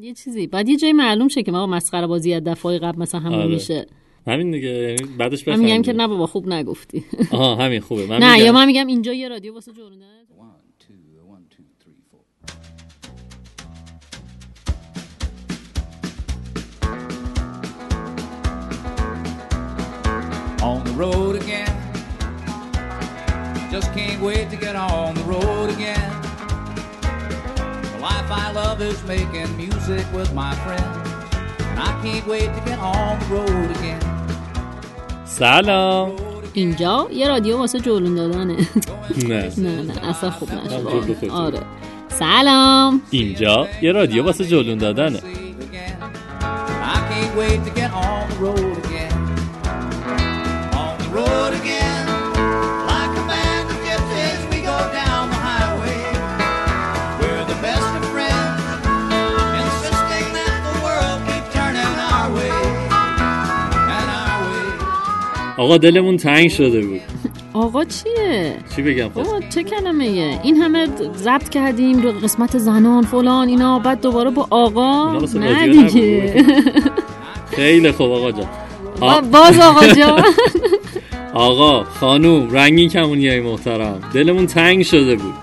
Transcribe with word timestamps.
یه 0.00 0.14
چیزی 0.14 0.46
بعد 0.46 0.68
یه 0.68 0.76
جایی 0.76 0.92
معلوم 0.92 1.28
شه 1.28 1.42
که 1.42 1.52
ما 1.52 1.66
مسخره 1.66 2.06
بازی 2.06 2.34
از 2.34 2.44
دفعه 2.44 2.78
قبل 2.78 2.98
مثلا 2.98 3.20
همون 3.20 3.38
آره. 3.38 3.46
میشه 3.54 3.86
همین 4.26 4.50
دیگه 4.50 4.68
یعنی 4.68 5.16
بعدش 5.18 5.48
من 5.48 5.60
میگم. 5.60 5.82
که 5.82 5.92
نه 5.92 6.06
بابا 6.06 6.26
خوب 6.26 6.48
نگفتی 6.48 7.04
آها 7.32 7.54
همین 7.64 7.80
خوبه 7.80 8.06
من 8.06 8.18
نه 8.22 8.32
میگم- 8.32 8.46
یا 8.46 8.52
من 8.52 8.66
میگم 8.66 8.86
اینجا 8.86 9.12
یه 9.12 9.28
رادیو 9.28 9.54
واسه 9.54 9.72
جورونه 9.72 10.04
on 20.62 20.84
the 20.84 20.92
road 20.92 21.36
again. 21.36 21.74
Just 23.70 23.92
can't 23.92 24.20
wait 24.22 24.50
to 24.50 24.56
get 24.56 24.76
on 24.76 25.14
the 25.14 25.22
road 25.22 25.70
again. 25.70 26.27
The 27.98 28.04
life 28.04 28.30
I 28.30 28.52
love 28.52 28.80
is 28.80 29.02
making 29.14 29.50
music 29.56 30.06
with 30.14 30.30
my 30.32 30.52
friends. 30.64 31.08
And 31.68 31.78
I 31.88 31.90
can't 32.02 32.26
wait 32.32 32.48
to 32.56 32.60
get 32.68 32.78
on 32.78 33.18
the 33.18 33.26
road 33.34 33.70
again. 33.76 34.02
سلام 35.24 36.12
اینجا 36.52 37.08
یه 37.12 37.28
رادیو 37.28 37.58
واسه 37.58 37.78
جولون 37.78 38.14
دادنه 38.14 38.56
نه 39.28 39.52
نه 39.58 39.82
نه 39.82 40.08
اصلا 40.10 40.30
خوب 40.30 40.48
نشد. 40.52 41.30
آره 41.30 41.62
سلام 42.08 43.02
اینجا 43.10 43.68
یه 43.82 43.92
رادیو 43.92 44.24
واسه 44.24 44.44
جلون 44.44 44.78
دادنه. 44.78 45.18
I 45.18 45.22
can't 47.10 47.36
wait 47.38 47.64
to 47.64 47.70
get 47.80 47.90
on 47.92 48.28
the 48.30 48.36
road 48.44 48.76
again. 48.84 49.14
On 50.82 50.94
the 51.02 51.08
road 51.18 51.52
again. 51.60 51.77
آقا 65.58 65.78
دلمون 65.78 66.16
تنگ 66.16 66.48
شده 66.50 66.80
بود. 66.86 67.00
آقا 67.52 67.84
چیه؟ 67.84 68.54
چی 68.76 68.82
بگم؟ 68.82 69.08
بابا 69.08 69.40
چه 69.54 69.62
کلمه 69.62 70.04
ایه 70.04 70.40
این 70.42 70.56
همه 70.56 70.86
ضبط 71.16 71.48
کردیم 71.48 72.02
رو 72.02 72.12
قسمت 72.12 72.58
زنان 72.58 73.02
فلان 73.04 73.48
اینا 73.48 73.78
بعد 73.78 74.00
دوباره 74.00 74.30
با 74.30 74.46
آقا؟ 74.50 75.18
نه 75.34 75.68
دیگه. 75.68 76.44
خیلی 77.50 77.92
خوب 77.92 78.10
آقا 78.12 78.32
جان. 78.32 78.46
آ- 79.00 79.20
باز 79.20 79.58
آقا 79.58 79.86
جان. 79.86 80.22
آقا 81.34 81.84
خانوم 81.84 82.50
رنگین 82.50 82.88
کمونی 82.88 83.28
های 83.28 83.40
محترم. 83.40 84.00
دلمون 84.14 84.46
تنگ 84.46 84.82
شده 84.82 85.16
بود. 85.16 85.34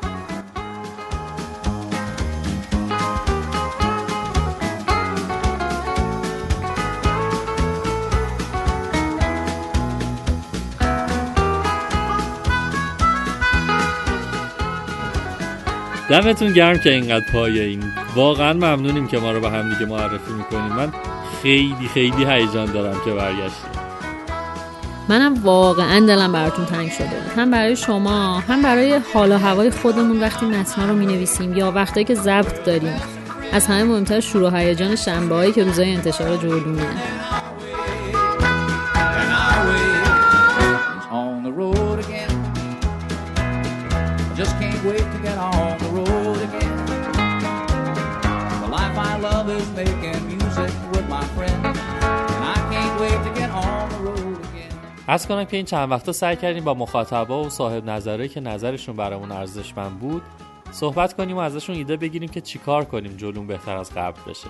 دمتون 16.22 16.54
گرم 16.54 16.78
که 16.78 16.90
اینقدر 16.90 17.26
پایه 17.34 17.64
این 17.64 17.84
واقعا 18.16 18.54
ممنونیم 18.54 19.08
که 19.08 19.18
ما 19.18 19.32
رو 19.32 19.40
به 19.40 19.50
هم 19.50 19.74
دیگه 19.74 19.86
معرفی 19.86 20.34
می‌کنیم 20.38 20.74
من 20.74 20.94
خیلی 21.42 21.90
خیلی 21.94 22.26
هیجان 22.26 22.72
دارم 22.72 23.02
که 23.06 23.12
برگشتیم. 23.12 23.70
منم 25.10 25.44
واقعا 25.44 26.00
دلم 26.00 26.32
براتون 26.32 26.66
تنگ 26.66 26.92
شده. 26.92 27.10
هم 27.38 27.52
برای 27.52 27.76
شما 27.76 28.40
هم 28.40 28.62
برای 28.62 29.02
حال 29.14 29.32
و 29.32 29.38
هوای 29.38 29.70
خودمون 29.70 30.20
وقتی 30.20 30.46
متنا 30.46 30.86
رو 30.86 30.96
می 30.96 31.06
نویسیم 31.06 31.58
یا 31.58 31.72
وقتایی 31.72 32.06
که 32.06 32.16
ضبط 32.16 32.64
داریم. 32.66 33.02
از 33.52 33.68
همه 33.68 33.84
مهمتر 33.84 34.20
شور 34.20 34.44
و 34.44 34.50
هیجان 34.50 34.96
شنبه 34.96 35.36
هایی 35.36 35.52
که 35.52 35.64
روزای 35.64 35.94
انتشار 35.94 36.38
And 36.38 37.35
از 55.08 55.28
کنم 55.28 55.44
که 55.44 55.58
این 55.58 55.66
چند 55.66 55.92
وقتا 55.92 56.12
سعی 56.12 56.36
کردیم 56.36 56.64
با 56.64 56.74
مخاطبا 56.74 57.44
و 57.44 57.50
صاحب 57.50 57.90
نظره 57.90 58.28
که 58.28 58.40
نظرشون 58.40 58.96
برامون 58.96 59.32
ارزشمند 59.32 60.00
بود 60.00 60.22
صحبت 60.72 61.14
کنیم 61.14 61.38
و 61.38 61.40
ازشون 61.40 61.76
ایده 61.76 61.98
بگیریم 61.98 62.30
که 62.30 62.42
چیکار 62.42 62.86
کنیم 62.86 63.18
جلوم 63.18 63.48
بهتر 63.48 63.78
از 63.78 63.92
قبل 63.96 64.20
بشه. 64.28 64.48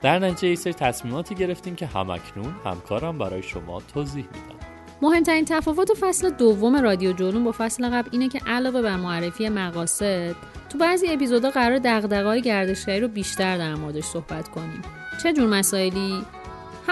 در 0.00 0.18
نتیجه 0.18 0.48
یه 0.48 0.54
سری 0.54 0.72
تصمیماتی 0.72 1.34
گرفتیم 1.34 1.74
که 1.74 1.86
همکنون 1.86 2.54
همکارم 2.64 3.18
برای 3.18 3.42
شما 3.42 3.80
توضیح 3.94 4.24
میدم. 4.24 4.66
مهمترین 5.02 5.44
تفاوت 5.44 5.88
فصل 6.00 6.30
دوم 6.30 6.76
رادیو 6.76 7.12
جولون 7.12 7.44
با 7.44 7.52
فصل 7.52 7.88
قبل 7.88 8.08
اینه 8.12 8.28
که 8.28 8.40
علاوه 8.46 8.82
بر 8.82 8.96
معرفی 8.96 9.48
مقاصد 9.48 10.34
تو 10.68 10.78
بعضی 10.78 11.06
اپیزودا 11.08 11.50
قرار 11.50 11.78
دغدغه‌های 11.78 12.42
گردشگری 12.42 13.00
رو 13.00 13.08
بیشتر 13.08 13.58
در 13.58 13.74
موردش 13.74 14.04
صحبت 14.04 14.48
کنیم. 14.48 14.82
چه 15.22 15.32
جور 15.32 15.48
مسائلی؟ 15.48 16.22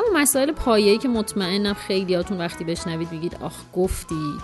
همون 0.00 0.20
مسائل 0.22 0.52
پایه‌ای 0.52 0.98
که 0.98 1.08
مطمئنم 1.08 1.74
خیلیاتون 1.74 2.38
وقتی 2.38 2.64
بشنوید 2.64 3.10
بگید 3.10 3.36
آخ 3.42 3.54
گفتی. 3.72 4.34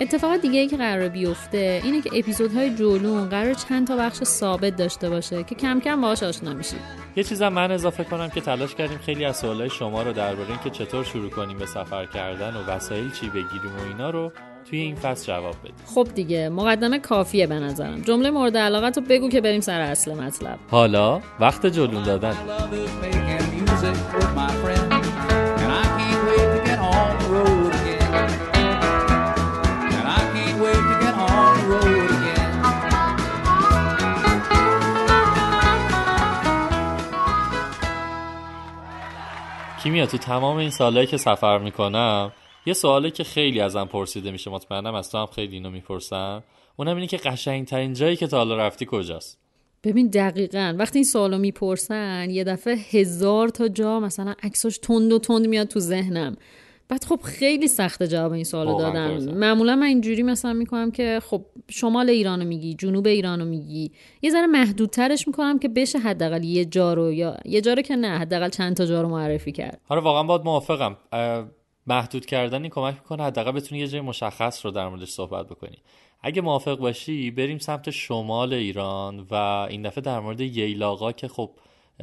اتفاق 0.00 0.36
دیگه 0.36 0.60
ای 0.60 0.66
که 0.66 0.76
قرار 0.76 1.08
بیفته 1.08 1.80
اینه 1.84 2.02
که 2.02 2.10
اپیزودهای 2.14 2.74
جولون 2.74 3.28
قرار 3.28 3.54
چند 3.54 3.86
تا 3.86 3.96
بخش 3.96 4.24
ثابت 4.24 4.76
داشته 4.76 5.10
باشه 5.10 5.42
که 5.42 5.54
کم 5.54 5.80
کم 5.80 6.00
باهاش 6.00 6.22
آشنا 6.22 6.52
میشید. 6.52 6.80
یه 7.16 7.24
چیزم 7.24 7.48
من 7.48 7.70
اضافه 7.70 8.04
کنم 8.04 8.28
که 8.28 8.40
تلاش 8.40 8.74
کردیم 8.74 8.98
خیلی 8.98 9.24
از 9.24 9.36
سوالای 9.36 9.70
شما 9.70 10.02
رو 10.02 10.12
درباره 10.12 10.50
اینکه 10.50 10.70
چطور 10.70 11.04
شروع 11.04 11.30
کنیم 11.30 11.58
به 11.58 11.66
سفر 11.66 12.06
کردن 12.06 12.56
و 12.56 12.70
وسایل 12.70 13.10
چی 13.10 13.28
بگیریم 13.28 13.76
و 13.78 13.88
اینا 13.88 14.10
رو 14.10 14.32
توی 14.70 14.78
این 14.78 14.96
فصل 14.96 15.26
جواب 15.26 15.54
بدیم. 15.64 15.74
خب 15.94 16.08
دیگه 16.14 16.48
مقدمه 16.48 16.98
کافیه 16.98 17.46
به 17.46 17.54
نظرم. 17.54 18.02
جمله 18.02 18.30
مورد 18.30 18.56
علاقت 18.56 18.98
رو 18.98 19.04
بگو 19.08 19.28
که 19.28 19.40
بریم 19.40 19.60
سر 19.60 19.80
اصل 19.80 20.14
مطلب. 20.14 20.58
حالا 20.70 21.20
وقت 21.40 21.66
جلون 21.66 22.02
دادن. 22.02 22.36
music 23.82 24.12
with 24.14 24.32
my 24.34 24.50
friend, 24.62 24.92
and 25.62 25.72
I 25.82 25.84
can't 25.96 26.22
wait 26.28 26.46
to 26.54 26.60
get 26.68 26.78
on 26.78 27.10
the 27.20 27.28
road 27.34 27.72
again. 27.80 28.30
And 29.96 30.06
I 30.18 30.22
can't 30.34 30.58
wait 30.64 30.82
to 30.90 30.96
get 31.04 31.14
on 31.28 31.50
the 31.58 31.64
road 31.72 32.10
again. 32.16 32.50
کیمیا 39.82 40.06
تو 40.06 40.18
تمام 40.18 40.56
این 40.56 40.70
سالهایی 40.70 41.06
که 41.06 41.16
سفر 41.16 41.58
می‌کنم 41.58 42.32
یه 42.66 42.72
سوالی 42.72 43.10
که 43.10 43.24
خیلی 43.24 43.60
ازم 43.60 43.84
پرسیده 43.84 44.30
میشه 44.30 44.50
مطمئنم 44.50 44.94
از 44.94 45.10
تو 45.10 45.18
هم 45.18 45.26
خیلی 45.26 45.54
اینو 45.56 45.70
می‌پرسن 45.70 46.42
اونم 46.76 46.94
اینه 46.96 47.06
که 47.06 47.16
قشنگترین 47.16 47.94
جایی 47.94 48.16
که 48.16 48.26
تا 48.26 48.36
حالا 48.36 48.56
رفتی 48.56 48.86
کجاست 48.90 49.38
ببین 49.84 50.06
دقیقا 50.06 50.74
وقتی 50.78 50.98
این 50.98 51.04
سوالو 51.04 51.38
می‌پرسن 51.38 52.30
یه 52.30 52.44
دفعه 52.44 52.74
هزار 52.74 53.48
تا 53.48 53.68
جا 53.68 54.00
مثلا 54.00 54.34
عکساش 54.42 54.78
تند 54.78 55.12
و 55.12 55.18
تند 55.18 55.46
میاد 55.46 55.66
تو 55.66 55.80
ذهنم. 55.80 56.36
بعد 56.88 57.04
خب 57.04 57.20
خیلی 57.24 57.68
سخته 57.68 58.08
جواب 58.08 58.32
این 58.32 58.44
سوالو 58.44 58.78
دادم 58.78 59.20
سخت. 59.20 59.34
معمولا 59.34 59.76
من 59.76 59.86
اینجوری 59.86 60.22
مثلا 60.22 60.52
می‌کنم 60.52 60.90
که 60.90 61.20
خب 61.22 61.46
شمال 61.68 62.10
ایرانو 62.10 62.44
میگی 62.44 62.74
جنوب 62.74 63.06
ایرانو 63.06 63.44
میگی. 63.44 63.92
یه 64.22 64.30
ذره 64.30 64.46
محدودترش 64.46 65.26
می‌کنم 65.26 65.58
که 65.58 65.68
بشه 65.68 65.98
حداقل 65.98 66.44
یه 66.44 66.64
جا 66.64 66.94
رو 66.94 67.12
یا 67.12 67.36
یه 67.44 67.60
جا 67.60 67.74
رو 67.74 67.82
که 67.82 67.96
نه 67.96 68.18
حداقل 68.18 68.48
چند 68.48 68.76
تا 68.76 68.86
جا 68.86 69.02
رو 69.02 69.08
معرفی 69.08 69.52
کرد. 69.52 69.80
آره 69.88 70.00
واقعا 70.00 70.22
باید 70.22 70.42
موافقم. 70.44 70.96
محدود 71.86 72.26
کردن 72.26 72.68
کمک 72.68 72.94
می‌کنه 72.94 73.24
حداقل 73.24 73.52
بتونی 73.52 73.80
یه 73.80 73.88
جای 73.88 74.00
مشخص 74.00 74.66
رو 74.66 74.70
در 74.72 74.88
موردش 74.88 75.10
صحبت 75.10 75.46
بکنی. 75.46 75.78
اگه 76.22 76.42
موافق 76.42 76.78
باشی 76.78 77.30
بریم 77.30 77.58
سمت 77.58 77.90
شمال 77.90 78.54
ایران 78.54 79.26
و 79.30 79.34
این 79.70 79.82
دفعه 79.82 80.00
در 80.00 80.20
مورد 80.20 80.40
ییلاقا 80.40 81.12
که 81.12 81.28
خب 81.28 81.50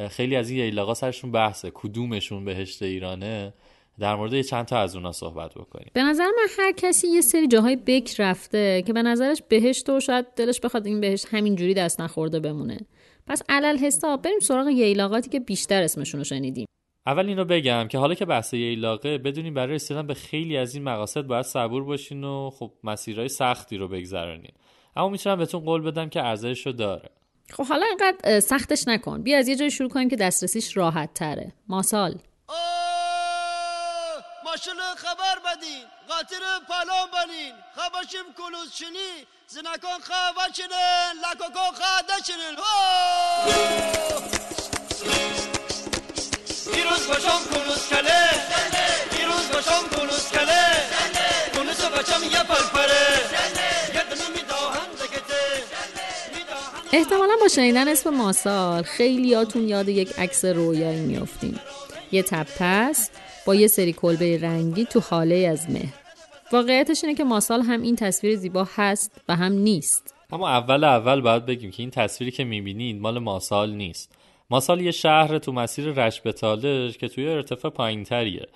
خیلی 0.10 0.36
از 0.36 0.50
این 0.50 0.60
ییلاقا 0.60 0.94
سرشون 0.94 1.32
بحثه. 1.32 1.72
کدومشون 1.74 2.46
بهشت 2.46 2.82
ایرانه؟ 2.82 3.54
در 4.00 4.16
مورد 4.16 4.34
یه 4.34 4.44
چند 4.44 4.66
تا 4.66 4.80
از 4.80 4.96
اونا 4.96 5.12
صحبت 5.12 5.54
بکنیم. 5.54 5.92
به 5.94 6.04
نظر 6.04 6.26
من 6.26 6.48
هر 6.60 6.72
کسی 6.72 7.08
یه 7.08 7.22
سری 7.22 7.48
جاهای 7.48 7.76
بکر 7.76 8.30
رفته 8.30 8.84
که 8.88 8.94
به 8.94 9.02
نظرش 9.02 9.42
بهشت 9.50 9.90
و 9.90 10.00
شاید 10.00 10.26
دلش 10.36 10.60
بخواد 10.60 10.86
این 10.86 11.02
بهشت 11.02 11.26
همینجوری 11.32 11.74
دست 11.74 12.02
نخورده 12.02 12.40
بمونه. 12.40 12.80
پس 13.28 13.42
علل 13.50 13.78
حساب 13.78 14.22
بریم 14.22 14.40
سراغ 14.40 14.68
ییلاقاتی 14.68 15.30
که 15.30 15.40
بیشتر 15.40 15.84
اسمشون 15.84 16.20
رو 16.20 16.24
شنیدیم. 16.24 16.66
اول 17.08 17.28
اینو 17.28 17.46
بگم 17.46 17.88
که 17.88 17.98
حالا 17.98 18.14
که 18.14 18.26
بحث 18.26 18.54
ییلاقه 18.54 19.18
بدونیم 19.18 19.54
برای 19.54 19.76
رسیدن 19.76 20.08
به 20.08 20.14
خیلی 20.14 20.58
از 20.58 20.76
این 20.76 20.84
مقاصد 20.84 21.22
باید 21.22 21.46
صبور 21.46 21.84
باشین 21.84 22.24
و 22.24 22.50
خب 22.50 22.72
مسیرهای 22.84 23.30
سختی 23.30 23.78
رو 23.78 23.88
بگذرانین 23.88 24.52
اما 24.96 25.10
می‌تونم 25.10 25.38
بهتون 25.38 25.62
قول 25.62 25.82
بدم 25.82 26.10
که 26.10 26.24
ارزشش 26.24 26.66
رو 26.66 26.72
داره. 26.72 27.10
خب 27.54 27.66
حالا 27.66 27.86
اینقدر 27.86 28.40
سختش 28.40 28.88
نکن. 28.88 29.24
بیا 29.24 29.38
از 29.38 29.48
یه 29.48 29.56
جای 29.56 29.72
شروع 29.72 29.90
کنیم 29.90 30.10
که 30.10 30.16
دسترسیش 30.16 30.78
راحت 30.78 31.14
تره. 31.14 31.54
ماسال. 31.68 32.16
آه، 32.48 32.56
ماشاءالله 34.46 34.96
خبر 34.96 35.36
بدین. 35.46 35.84
قاطر 36.08 36.44
پالان 36.68 37.08
بنین. 37.14 37.54
خباشیم 37.76 38.34
کلوز 38.38 38.74
چنی 38.76 39.26
زنکان 39.48 40.00
خوا 40.00 40.50
چنن 40.54 41.14
لکاکان 41.24 41.72
خدا 41.74 42.20
چنن 42.28 42.56
دیروز 46.74 47.08
باشم 47.08 47.42
کلوز 47.54 47.90
کله. 47.90 48.24
دیروز 49.12 49.52
باشم 49.54 49.84
کلوز 49.96 50.32
کله. 50.32 50.64
کلوز 51.56 51.82
باشم 51.82 52.24
یه 52.24 52.42
میداهم 54.36 54.88
احتمالا 56.94 57.34
با 57.42 57.48
شنیدن 57.48 57.88
اسم 57.88 58.10
ماسال 58.10 58.84
خیلیاتون 58.84 59.68
یاد 59.68 59.90
یک 59.90 60.20
عکس 60.20 60.46
رویایی 60.46 61.02
میافتین. 61.02 61.60
یه 62.12 62.24
تپه 62.24 62.66
است 62.66 63.12
با 63.46 63.56
یه 63.56 63.68
سری 63.68 63.94
کلبه 63.94 64.40
رنگی 64.42 64.86
تو 64.86 65.00
حاله 65.00 65.36
از 65.36 65.70
مه. 65.70 65.94
واقعیتش 66.52 67.04
اینه 67.04 67.16
که 67.16 67.24
ماسال 67.24 67.62
هم 67.62 67.82
این 67.82 67.96
تصویر 67.96 68.36
زیبا 68.36 68.68
هست 68.76 69.12
و 69.30 69.36
هم 69.36 69.52
نیست. 69.52 70.14
اما 70.32 70.50
اول 70.50 70.84
اول 70.84 71.22
باید 71.22 71.46
بگیم 71.46 71.72
که 71.72 71.84
این 71.84 71.92
تصویری 71.92 72.32
که 72.32 72.44
می‌بینید 72.44 73.02
مال 73.02 73.20
ماسال 73.20 73.72
نیست. 73.72 74.17
ماسال 74.50 74.82
یه 74.82 74.92
شهر 74.92 75.38
تو 75.38 75.52
مسیر 75.52 75.86
رشبتالش 75.86 76.98
که 76.98 77.08
توی 77.08 77.28
ارتفاع 77.28 77.72
پایینتریه. 77.72 78.48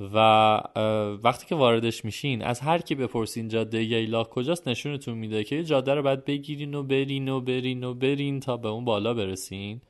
و 0.00 0.16
اه، 0.16 0.82
وقتی 1.24 1.46
که 1.46 1.54
واردش 1.54 2.04
میشین 2.04 2.42
از 2.42 2.60
هر 2.60 2.78
کی 2.78 2.94
بپرسین 2.94 3.48
جاده 3.48 3.84
ییلاق 3.84 4.28
کجاست 4.28 4.68
نشونتون 4.68 5.14
میده 5.14 5.44
که 5.44 5.56
یه 5.56 5.64
جاده 5.64 5.94
رو 5.94 6.02
باید 6.02 6.24
بگیرین 6.24 6.74
و 6.74 6.82
برین 6.82 7.28
و 7.28 7.40
برین 7.40 7.84
و 7.84 7.94
برین 7.94 8.40
تا 8.40 8.56
به 8.56 8.68
اون 8.68 8.84
بالا 8.84 9.14
برسین 9.14 9.80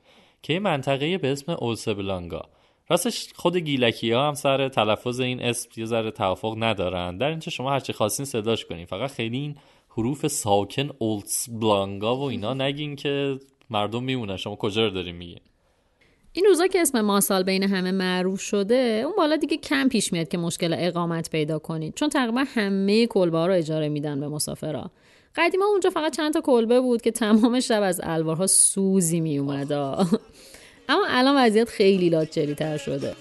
که 0.41 0.53
یه 0.53 0.59
منطقه 0.59 1.17
به 1.17 1.31
اسم 1.31 1.51
اولسبلانگا. 1.51 2.41
راستش 2.89 3.33
خود 3.35 3.57
گیلکی 3.57 4.11
ها 4.11 4.27
هم 4.27 4.33
سر 4.33 4.69
تلفظ 4.69 5.19
این 5.19 5.41
اسم 5.41 5.69
یه 5.77 5.85
ذره 5.85 6.11
توافق 6.11 6.55
ندارن. 6.59 7.17
در 7.17 7.29
اینجا 7.29 7.51
شما 7.51 7.71
هرچی 7.71 7.93
خواستین 7.93 8.25
صداش 8.25 8.65
کنین. 8.65 8.85
فقط 8.85 9.11
خیلی 9.11 9.37
این 9.37 9.55
حروف 9.89 10.27
ساکن 10.27 10.89
اولتس 10.99 11.49
بلانگا 11.49 12.17
و 12.17 12.23
اینا 12.23 12.53
نگین 12.53 12.95
که 12.95 13.39
مردم 13.69 14.03
میمونن. 14.03 14.37
شما 14.37 14.55
کجا 14.55 14.83
رو 14.83 14.89
دارین 14.89 15.15
میگین؟ 15.15 15.39
این 16.33 16.45
روزا 16.45 16.67
که 16.67 16.81
اسم 16.81 17.01
ماسال 17.01 17.43
بین 17.43 17.63
همه 17.63 17.91
معروف 17.91 18.41
شده 18.41 19.01
اون 19.05 19.13
بالا 19.17 19.35
دیگه 19.35 19.57
کم 19.57 19.89
پیش 19.89 20.13
میاد 20.13 20.27
که 20.27 20.37
مشکل 20.37 20.75
اقامت 20.77 21.29
پیدا 21.29 21.59
کنید. 21.59 21.93
چون 21.95 22.09
تقریبا 22.09 22.43
همه 22.47 23.07
کلبه 23.07 23.37
ها 23.37 23.47
رو 23.47 23.53
اجاره 23.53 23.89
میدن 23.89 24.19
به 24.19 24.27
مسافرا. 24.27 24.91
قدیما 25.35 25.65
اونجا 25.65 25.89
فقط 25.89 26.15
چند 26.15 26.33
تا 26.33 26.41
کلبه 26.41 26.79
بود 26.79 27.01
که 27.01 27.11
تمام 27.11 27.59
شب 27.59 27.81
از 27.83 28.01
الوارها 28.03 28.47
سوزی 28.47 29.19
میومد 29.19 29.71
اما 29.71 31.05
الان 31.07 31.45
وضعیت 31.45 31.69
خیلی 31.69 32.09
لاکچری 32.09 32.55
تر 32.55 32.77
شده. 32.77 33.15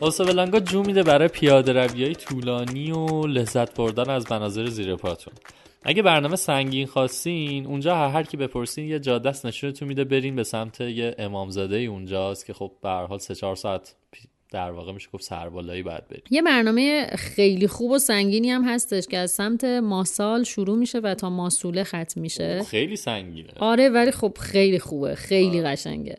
اوسابلانگا 0.00 0.60
جو 0.60 0.82
میده 0.82 1.02
برای 1.02 1.28
پیاده 1.28 1.72
روی 1.72 2.04
های 2.04 2.14
طولانی 2.14 2.92
و 2.92 3.26
لذت 3.26 3.74
بردن 3.74 4.10
از 4.10 4.32
مناظر 4.32 4.66
زیر 4.66 4.96
پاتون. 4.96 5.34
اگه 5.82 6.02
برنامه 6.02 6.36
سنگین 6.36 6.86
خواستین 6.86 7.66
اونجا 7.66 7.94
هر 7.96 8.08
هر 8.08 8.22
کی 8.22 8.36
بپرسین 8.36 8.88
یه 8.88 8.98
جاده 8.98 9.28
است 9.28 9.46
نشونتون 9.46 9.88
میده 9.88 10.04
برین 10.04 10.36
به 10.36 10.44
سمت 10.44 10.80
یه 10.80 11.14
امامزاده 11.18 11.76
ای 11.76 11.86
اونجاست 11.86 12.46
که 12.46 12.52
خب 12.52 12.72
به 12.82 12.88
هر 12.88 13.06
حال 13.06 13.18
سه 13.18 13.34
چهار 13.34 13.56
ساعت 13.56 13.94
پی- 14.12 14.28
در 14.52 14.70
واقع 14.70 14.92
میشه 14.92 15.08
گفت 15.12 15.24
سربالایی 15.24 15.82
باید 15.82 16.08
بریم 16.08 16.22
یه 16.30 16.42
برنامه 16.42 17.06
خیلی 17.18 17.66
خوب 17.66 17.90
و 17.90 17.98
سنگینی 17.98 18.50
هم 18.50 18.64
هستش 18.64 19.06
که 19.06 19.18
از 19.18 19.30
سمت 19.30 19.64
ماسال 19.64 20.44
شروع 20.44 20.78
میشه 20.78 20.98
و 20.98 21.14
تا 21.14 21.30
ماسوله 21.30 21.84
ختم 21.84 22.20
میشه. 22.20 22.62
خیلی 22.62 22.96
سنگینه. 22.96 23.48
آره 23.58 23.88
ولی 23.88 24.10
خب 24.10 24.36
خیلی 24.40 24.78
خوبه. 24.78 25.14
خیلی 25.14 25.62
قشنگه. 25.62 26.18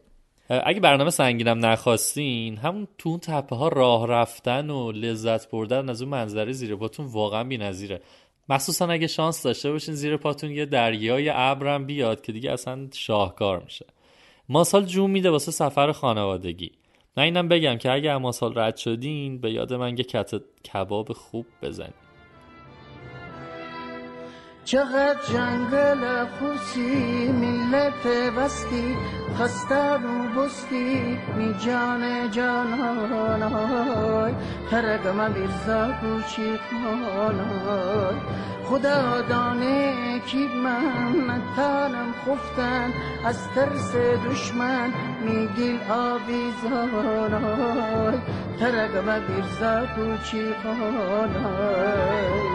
اگه 0.51 0.79
برنامه 0.79 1.09
سنگینم 1.09 1.65
نخواستین 1.65 2.57
همون 2.57 2.87
تو 2.97 3.09
اون 3.09 3.19
تپه 3.19 3.55
ها 3.55 3.67
راه 3.67 4.07
رفتن 4.07 4.69
و 4.69 4.91
لذت 4.91 5.51
بردن 5.51 5.89
از 5.89 6.01
اون 6.01 6.11
منظره 6.11 6.51
زیر 6.51 6.75
پاتون 6.75 7.05
واقعا 7.05 7.43
بی‌نظیره. 7.43 8.01
مخصوصا 8.49 8.87
اگه 8.87 9.07
شانس 9.07 9.43
داشته 9.43 9.71
باشین 9.71 9.93
زیر 9.95 10.17
پاتون 10.17 10.51
یه 10.51 10.65
دریای 10.65 11.31
ابرم 11.33 11.85
بیاد 11.85 12.21
که 12.21 12.31
دیگه 12.31 12.51
اصلا 12.51 12.87
شاهکار 12.93 13.63
میشه. 13.63 13.85
ماسال 14.49 14.85
جون 14.85 15.11
میده 15.11 15.29
واسه 15.29 15.51
سفر 15.51 15.91
خانوادگی. 15.91 16.71
من 17.17 17.23
اینم 17.23 17.47
بگم 17.47 17.77
که 17.77 17.91
اگه 17.91 18.17
ماسال 18.17 18.59
رد 18.59 18.77
شدین 18.77 19.41
به 19.41 19.51
یاد 19.51 19.73
من 19.73 19.97
یه 19.97 20.03
کت 20.03 20.31
کباب 20.73 21.13
خوب 21.13 21.45
بزنین. 21.61 21.93
چقدر 24.65 25.15
جنگل 25.33 26.25
خوشی 26.25 27.31
ملت 27.31 28.05
وستی 28.37 28.97
خسته 29.39 29.93
رو 29.93 30.41
بستی 30.41 31.19
می 31.37 31.55
جان 31.65 32.31
جانانای 32.31 34.33
ترگم 34.71 35.33
بیرزا 35.33 35.91
گوچی 36.01 36.57
خانای 36.57 38.15
خدا 38.65 39.21
دانه 39.21 40.19
کی 40.19 40.47
من 40.47 41.15
نتانم 41.27 42.13
خفتن 42.25 42.93
از 43.25 43.37
ترس 43.55 43.95
دشمن 43.95 44.93
میگیل 45.25 45.79
آویزانای 45.89 47.37
ترگم 48.59 49.19
بیرزا 49.27 49.85
گوچی 49.95 50.53
خانای 50.63 52.50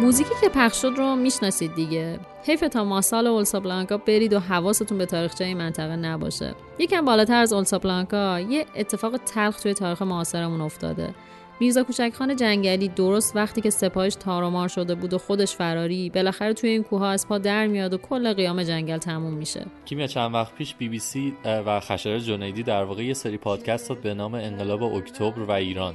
موزیکی 0.00 0.30
که 0.40 0.48
پخش 0.48 0.82
شد 0.82 0.92
رو 0.96 1.16
می‌شناسید 1.16 1.74
دیگه. 1.74 2.18
حیف 2.44 2.60
تا 2.60 2.84
ماسال 2.84 3.26
اولسا 3.26 3.60
بلانکا 3.60 3.96
برید 3.96 4.32
و 4.32 4.38
حواستون 4.40 4.98
به 4.98 5.06
تاریخچه 5.06 5.44
این 5.44 5.56
منطقه 5.56 5.96
نباشه. 5.96 6.54
یکم 6.78 7.04
بالاتر 7.04 7.34
از 7.34 7.52
اولسا 7.52 7.78
بلانکا 7.78 8.40
یه 8.40 8.66
اتفاق 8.76 9.16
تلخ 9.16 9.60
توی 9.60 9.74
تاریخ 9.74 10.02
معاصرمون 10.02 10.60
افتاده. 10.60 11.14
میرزا 11.60 11.82
کوچکخان 11.82 12.36
جنگلی 12.36 12.88
درست 12.88 13.36
وقتی 13.36 13.60
که 13.60 13.70
سپاهش 13.70 14.14
تارومار 14.14 14.68
شده 14.68 14.94
بود 14.94 15.14
و 15.14 15.18
خودش 15.18 15.54
فراری 15.56 16.10
بالاخره 16.10 16.52
توی 16.52 16.70
این 16.70 16.82
کوه 16.82 17.06
از 17.06 17.28
پا 17.28 17.38
در 17.38 17.66
میاد 17.66 17.94
و 17.94 17.98
کل 17.98 18.32
قیام 18.32 18.62
جنگل 18.62 18.98
تموم 18.98 19.34
میشه. 19.34 19.66
کیمیا 19.84 20.06
چند 20.06 20.34
وقت 20.34 20.54
پیش 20.54 20.74
بی 20.74 20.88
بی 20.88 20.98
سی 20.98 21.34
و 21.44 21.80
خشایار 21.80 22.18
جنیدی 22.18 22.62
در 22.62 22.84
واقع 22.84 23.04
یه 23.04 23.14
سری 23.14 23.36
پادکست 23.36 23.88
داد 23.88 23.98
به 23.98 24.14
نام 24.14 24.34
انقلاب 24.34 24.82
اکتبر 24.82 25.42
و 25.42 25.50
ایران. 25.50 25.94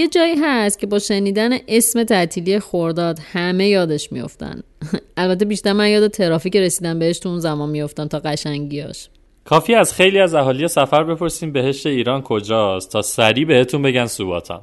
یه 0.00 0.08
جایی 0.08 0.34
هست 0.42 0.78
که 0.78 0.86
با 0.86 0.98
شنیدن 0.98 1.50
اسم 1.68 2.04
تعطیلی 2.04 2.58
خورداد 2.58 3.18
همه 3.32 3.68
یادش 3.68 4.12
میافتن. 4.12 4.62
البته 5.16 5.44
بیشتر 5.44 5.72
من 5.72 5.88
یاد 5.88 6.08
ترافیک 6.08 6.56
رسیدن 6.56 6.98
بهش 6.98 7.18
تو 7.18 7.28
اون 7.28 7.38
زمان 7.38 7.70
میافتم 7.70 8.06
تا 8.06 8.18
قشنگیاش 8.18 9.08
کافی 9.44 9.74
از 9.74 9.94
خیلی 9.94 10.20
از 10.20 10.34
اهالی 10.34 10.68
سفر 10.68 11.04
بپرسیم 11.04 11.52
بهشت 11.52 11.86
ایران 11.86 12.22
کجاست 12.22 12.92
تا 12.92 13.02
سریع 13.02 13.46
بهتون 13.46 13.82
بگن 13.82 14.06
سوباتان. 14.06 14.60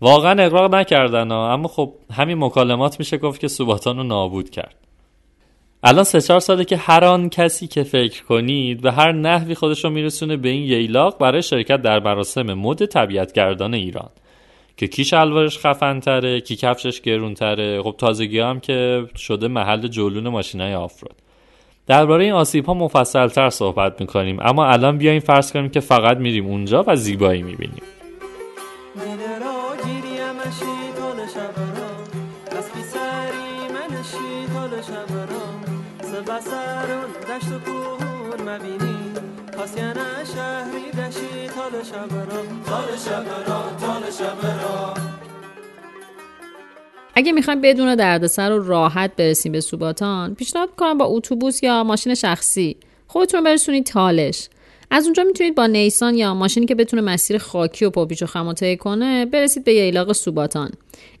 واقعا 0.00 0.42
اقراق 0.42 0.74
نکردن 0.74 1.30
ها 1.30 1.52
اما 1.52 1.68
خب 1.68 1.94
همین 2.12 2.38
مکالمات 2.38 2.98
میشه 2.98 3.18
گفت 3.18 3.40
که 3.40 3.48
سوباتان 3.48 3.96
رو 3.96 4.02
نابود 4.02 4.50
کرد. 4.50 4.74
الان 5.82 6.04
سه 6.04 6.20
چهار 6.20 6.40
ساله 6.40 6.64
که 6.64 6.76
هر 6.76 7.04
آن 7.04 7.28
کسی 7.28 7.66
که 7.66 7.82
فکر 7.82 8.24
کنید 8.24 8.80
به 8.80 8.92
هر 8.92 9.12
نحوی 9.12 9.54
خودش 9.54 9.84
رو 9.84 9.90
میرسونه 9.90 10.36
به 10.36 10.48
این 10.48 10.62
ییلاق 10.62 11.18
برای 11.18 11.42
شرکت 11.42 11.82
در 11.82 12.00
مراسم 12.00 12.54
مد 12.54 12.86
طبیعتگردان 12.86 13.74
ایران. 13.74 14.10
که 14.80 14.86
کی 14.88 15.04
شلوارش 15.04 15.58
خفن 15.58 16.00
تره 16.00 16.40
کی 16.40 16.56
کفشش 16.56 17.00
گرون 17.00 17.34
تره 17.34 17.82
خب 17.82 17.94
تازگی 17.98 18.40
هم 18.40 18.60
که 18.60 19.04
شده 19.16 19.48
محل 19.48 19.88
جلون 19.88 20.28
ماشینای 20.28 20.74
آفرود 20.74 21.14
درباره 21.86 22.24
این 22.24 22.32
آسیب 22.32 22.64
ها 22.64 22.74
مفصل 22.74 23.28
تر 23.28 23.50
صحبت 23.50 24.00
می‌کنیم. 24.00 24.40
اما 24.40 24.66
الان 24.66 24.98
بیایم 24.98 25.20
فرض 25.20 25.52
کنیم 25.52 25.68
که 25.68 25.80
فقط 25.80 26.16
میریم 26.16 26.46
اونجا 26.46 26.84
و 26.86 26.96
زیبایی 26.96 27.42
می‌بینیم. 27.42 27.82
بسرون 36.28 37.10
دشت 37.28 37.52
و 37.52 37.58
کوهون 37.58 38.48
مبینی. 38.48 38.89
شهری 39.66 40.90
دشی 40.90 41.48
تال 41.54 41.82
شب 41.84 42.14
را 42.14 42.42
تال 42.66 42.96
شب 42.96 43.24
را 43.48 43.62
تال 43.80 44.94
اگه 47.14 47.32
می‌خوایم 47.32 47.60
بدون 47.60 47.94
دردسر 47.94 48.52
و 48.52 48.64
راحت 48.64 49.16
برسیم 49.16 49.52
به 49.52 49.60
سوباتان 49.60 50.34
پیشنهاد 50.34 50.68
می‌کنم 50.68 50.98
با 50.98 51.04
اتوبوس 51.04 51.62
یا 51.62 51.84
ماشین 51.84 52.14
شخصی 52.14 52.76
خودتون 53.06 53.44
برسونید 53.44 53.86
تالش. 53.86 54.48
از 54.90 55.04
اونجا 55.04 55.24
می‌تونید 55.24 55.54
با 55.54 55.66
نیسان 55.66 56.14
یا 56.14 56.34
ماشینی 56.34 56.66
که 56.66 56.74
بتونه 56.74 57.02
مسیر 57.02 57.38
خاکی 57.38 57.84
و 57.84 57.90
پاپیچ 57.90 58.22
و 58.22 58.26
خم 58.26 58.48
و 58.48 58.52
طی 58.52 58.76
کنه 58.76 59.26
برسید 59.26 59.64
به 59.64 59.74
ییلاق 59.74 60.12
سوباتان. 60.12 60.70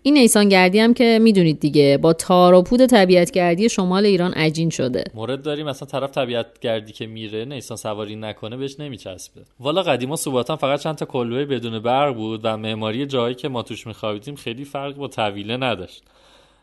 این 0.02 0.14
نیسان 0.14 0.48
گردی 0.48 0.78
هم 0.78 0.94
که 0.94 1.18
می‌دونید 1.22 1.60
دیگه 1.60 1.98
با 2.02 2.12
تار 2.12 2.54
و 2.54 2.62
پود 2.62 2.86
طبیعت 2.86 3.30
گردی 3.30 3.68
شمال 3.68 4.06
ایران 4.06 4.32
عجین 4.32 4.70
شده. 4.70 5.04
مورد 5.14 5.42
داریم 5.42 5.66
مثلا 5.66 5.88
طرف 5.88 6.10
طبیعت 6.10 6.46
گردی 6.60 6.92
که 6.92 7.06
میره 7.06 7.44
نیسان 7.44 7.76
سواری 7.76 8.16
نکنه 8.16 8.56
بهش 8.56 8.80
نمیچسبه. 8.80 9.40
والا 9.60 9.82
قدیما 9.82 10.16
سوباتان 10.16 10.56
فقط 10.56 10.80
چند 10.80 10.94
تا 10.94 11.06
کلبه 11.06 11.44
بدون 11.44 11.78
برق 11.78 12.14
بود 12.14 12.40
و 12.44 12.56
معماری 12.56 13.06
جایی 13.06 13.34
که 13.34 13.48
ما 13.48 13.62
توش 13.62 13.86
میخوابیدیم 13.86 14.34
خیلی 14.34 14.64
فرق 14.64 14.94
با 14.94 15.08
طویله 15.08 15.56
نداشت. 15.56 16.02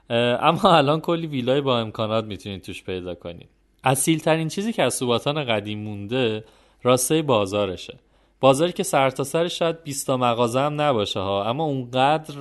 اما 0.10 0.78
الان 0.78 1.02
کلی 1.02 1.28
ویلای 1.28 1.62
با 1.62 1.80
امکانات 1.80 2.26
می‌تونید 2.26 2.62
توش 2.62 2.84
پیدا 2.84 3.16
کنید. 3.16 3.48
اصیل 3.84 4.20
ترین 4.20 4.48
چیزی 4.48 4.74
که 4.74 4.84
از 4.84 4.94
سوباتان 4.94 5.44
قدیم 5.44 5.80
مونده 5.80 6.44
راسته 6.84 7.22
بازارشه. 7.22 7.98
بازاری 8.40 8.72
که 8.72 8.84
سرتاسر 8.84 9.48
شاید 9.48 9.84
20 9.84 10.08
تا 10.08 10.18
مغازه 10.18 10.60
هم 10.60 10.82
نباشه 10.82 11.20
ها 11.20 11.50
اما 11.50 11.64
اونقدر 11.64 12.34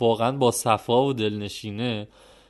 واقعا 0.00 0.32
با 0.32 0.50
صفا 0.50 1.04
و 1.04 1.12
دلنشینه 1.12 2.08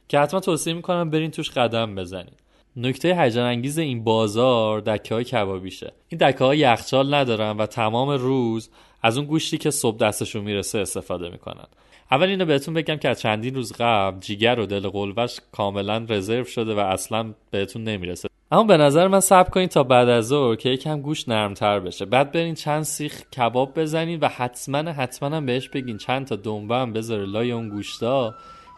که 0.08 0.18
حتما 0.18 0.40
توصیه 0.40 0.74
می‌کنم 0.74 1.10
برین 1.10 1.30
توش 1.30 1.50
قدم 1.50 1.94
بزنید 1.94 2.40
نکته 2.76 3.22
هیجان 3.22 3.46
انگیز 3.46 3.78
این 3.78 4.04
بازار 4.04 4.80
دکه 4.80 5.14
های 5.14 5.24
کبابیشه. 5.24 5.92
این 6.08 6.30
دکه 6.30 6.44
ها 6.44 6.54
یخچال 6.54 7.14
ندارن 7.14 7.56
و 7.56 7.66
تمام 7.66 8.10
روز 8.10 8.70
از 9.02 9.18
اون 9.18 9.26
گوشتی 9.26 9.58
که 9.58 9.70
صبح 9.70 9.96
دستشون 9.96 10.44
می‌رسه 10.44 10.78
استفاده 10.78 11.28
می‌کنن. 11.28 11.66
اول 12.10 12.28
اینو 12.28 12.44
بهتون 12.44 12.74
بگم 12.74 12.96
که 12.96 13.08
از 13.08 13.20
چندین 13.20 13.54
روز 13.54 13.72
قبل 13.72 14.20
جیگر 14.20 14.58
و 14.60 14.66
دل 14.66 14.88
قلوش 14.88 15.36
کاملا 15.52 16.06
رزرو 16.08 16.44
شده 16.44 16.74
و 16.74 16.78
اصلا 16.78 17.34
بهتون 17.50 17.84
نمی‌رسه. 17.84 18.28
اما 18.54 18.64
به 18.64 18.76
نظر 18.76 19.08
من 19.08 19.20
صبر 19.20 19.50
کنید 19.50 19.70
تا 19.70 19.82
بعد 19.82 20.08
از 20.08 20.26
ظهر 20.26 20.56
که 20.56 20.68
یکم 20.68 21.00
گوش 21.00 21.28
نرمتر 21.28 21.80
بشه. 21.80 22.04
بعد 22.04 22.32
برین 22.32 22.54
چند 22.54 22.82
سیخ 22.82 23.22
کباب 23.36 23.80
بزنید 23.80 24.22
و 24.22 24.28
حتما 24.28 24.78
حتما 24.78 25.36
هم 25.36 25.46
بهش 25.46 25.68
بگین 25.68 25.98
چند 25.98 26.26
تا 26.26 26.36
دنبه 26.36 26.76
هم 26.76 26.92
بذاره. 26.92 27.26
لای 27.26 27.52
اون 27.52 27.68
گوشتا 27.68 28.34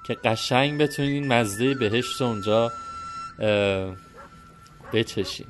که 0.07 0.15
قشنگ 0.15 0.81
بتونین 0.81 1.33
مزه 1.33 1.75
بهشت 1.75 2.23
اونجا 2.23 2.73
بچشین. 4.93 5.47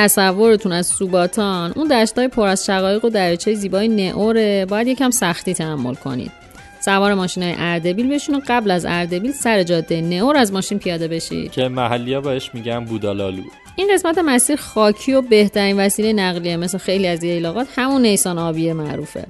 تصورتون 0.00 0.72
از 0.72 0.86
سوباتان 0.86 1.72
اون 1.76 1.88
دشتای 1.88 2.28
پر 2.28 2.46
از 2.46 2.66
شقایق 2.66 3.04
و 3.04 3.08
دریاچه 3.08 3.54
زیبای 3.54 3.88
نئوره. 3.88 4.66
باید 4.66 4.86
یکم 4.86 5.10
سختی 5.10 5.54
تحمل 5.54 5.94
کنید. 5.94 6.32
سوار 6.80 7.14
ماشین 7.14 7.42
های 7.42 7.54
اردبیل 7.58 8.14
بشین 8.14 8.34
و 8.34 8.40
قبل 8.48 8.70
از 8.70 8.86
اردبیل 8.88 9.32
سر 9.32 9.62
جاده 9.62 10.00
نئور 10.00 10.36
از 10.36 10.52
ماشین 10.52 10.78
پیاده 10.78 11.08
بشید. 11.08 11.50
که 11.50 11.68
محلیا 11.68 12.20
بهش 12.20 12.50
میگن 12.54 12.84
بودالالو. 12.84 13.42
این 13.76 13.88
قسمت 13.94 14.18
مسیر 14.18 14.56
خاکی 14.56 15.12
و 15.12 15.22
بهترین 15.22 15.80
وسیله 15.80 16.12
نقلیه 16.12 16.56
مثل 16.56 16.78
خیلی 16.78 17.06
از 17.06 17.24
ییلاقات 17.24 17.66
همون 17.76 18.02
نیسان 18.02 18.38
آبی 18.38 18.72
معروفه. 18.72 19.26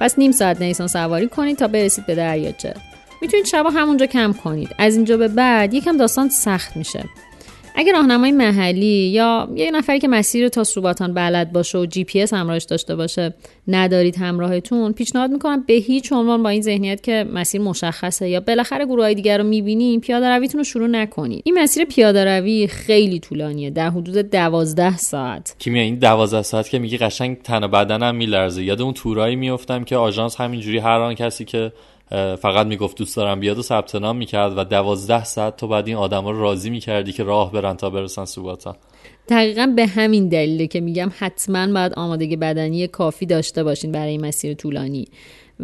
پس 0.00 0.18
نیم 0.18 0.32
ساعت 0.32 0.60
نیسان 0.62 0.86
سواری 0.86 1.28
کنید 1.28 1.56
تا 1.56 1.68
برسید 1.68 2.06
به 2.06 2.14
دریاچه. 2.14 2.74
می‌تونید 3.22 3.46
شبا 3.46 3.70
همونجا 3.70 4.06
کم 4.06 4.32
کنید. 4.32 4.68
از 4.78 4.96
اینجا 4.96 5.16
به 5.16 5.28
بعد 5.28 5.74
یکم 5.74 5.96
داستان 5.96 6.28
سخت 6.28 6.76
میشه. 6.76 7.04
اگه 7.74 7.92
راهنمای 7.92 8.32
محلی 8.32 8.86
یا 8.86 9.48
یه 9.54 9.70
نفری 9.70 9.98
که 9.98 10.08
مسیر 10.08 10.48
تا 10.48 10.64
سوباتان 10.64 11.14
بلد 11.14 11.52
باشه 11.52 11.78
و 11.78 11.86
جی 11.86 12.04
پی 12.04 12.20
اس 12.20 12.34
همراهش 12.34 12.64
داشته 12.64 12.96
باشه 12.96 13.34
ندارید 13.68 14.16
همراهتون 14.16 14.92
پیشنهاد 14.92 15.30
می‌کنم 15.30 15.64
به 15.66 15.74
هیچ 15.74 16.12
عنوان 16.12 16.42
با 16.42 16.48
این 16.48 16.62
ذهنیت 16.62 17.02
که 17.02 17.26
مسیر 17.32 17.60
مشخصه 17.60 18.28
یا 18.28 18.40
بالاخره 18.40 18.84
گروه 18.84 19.04
های 19.04 19.14
دیگر 19.14 19.38
رو 19.38 19.44
می‌بینیم 19.44 20.00
پیاده 20.00 20.28
رویتون 20.28 20.58
رو 20.58 20.64
شروع 20.64 20.88
نکنید 20.88 21.42
این 21.44 21.58
مسیر 21.58 21.84
پیاده 21.84 22.24
روی 22.24 22.66
خیلی 22.66 23.18
طولانیه 23.18 23.70
در 23.70 23.90
حدود 23.90 24.16
دوازده 24.16 24.96
ساعت. 24.96 25.54
کیمیا 25.58 25.82
این 25.82 25.94
دوازده 25.94 26.42
ساعت 26.42 26.68
که 26.68 26.78
میگی 26.78 26.98
قشنگ 26.98 27.42
تن 27.42 27.64
و 27.64 27.68
بدنم 27.68 28.14
میلرزه. 28.14 28.64
یاد 28.64 28.82
اون 28.82 28.94
تورایی 28.94 29.36
میفتم 29.36 29.84
که 29.84 29.96
آژانس 29.96 30.40
همینجوری 30.40 30.78
هر 30.78 31.00
آن 31.00 31.14
کسی 31.14 31.44
که 31.44 31.72
فقط 32.42 32.66
می‌گفت 32.66 32.98
دوست 32.98 33.16
دارم 33.16 33.40
بیاد 33.40 33.58
و 33.58 33.62
ثبت 33.62 33.94
نام 33.94 34.16
می‌کرد 34.16 34.58
و 34.58 34.64
دوازده 34.64 35.24
ساعت 35.24 35.56
تو 35.56 35.68
بعد 35.68 35.88
این 35.88 35.96
آدما 35.96 36.30
رو 36.30 36.40
راضی 36.40 36.70
می‌کردی 36.70 37.12
که 37.12 37.24
راه 37.24 37.52
برن 37.52 37.76
تا 37.76 37.90
برسن 37.90 38.24
سوباتان. 38.24 38.76
دقیقا 39.28 39.72
به 39.76 39.86
همین 39.86 40.28
دلیله 40.28 40.66
که 40.66 40.80
میگم 40.80 41.10
حتما 41.18 41.72
باید 41.72 41.92
آمادگی 41.94 42.36
بدنی 42.36 42.86
کافی 42.86 43.26
داشته 43.26 43.64
باشین 43.64 43.92
برای 43.92 44.18
مسیر 44.18 44.54
طولانی. 44.54 45.08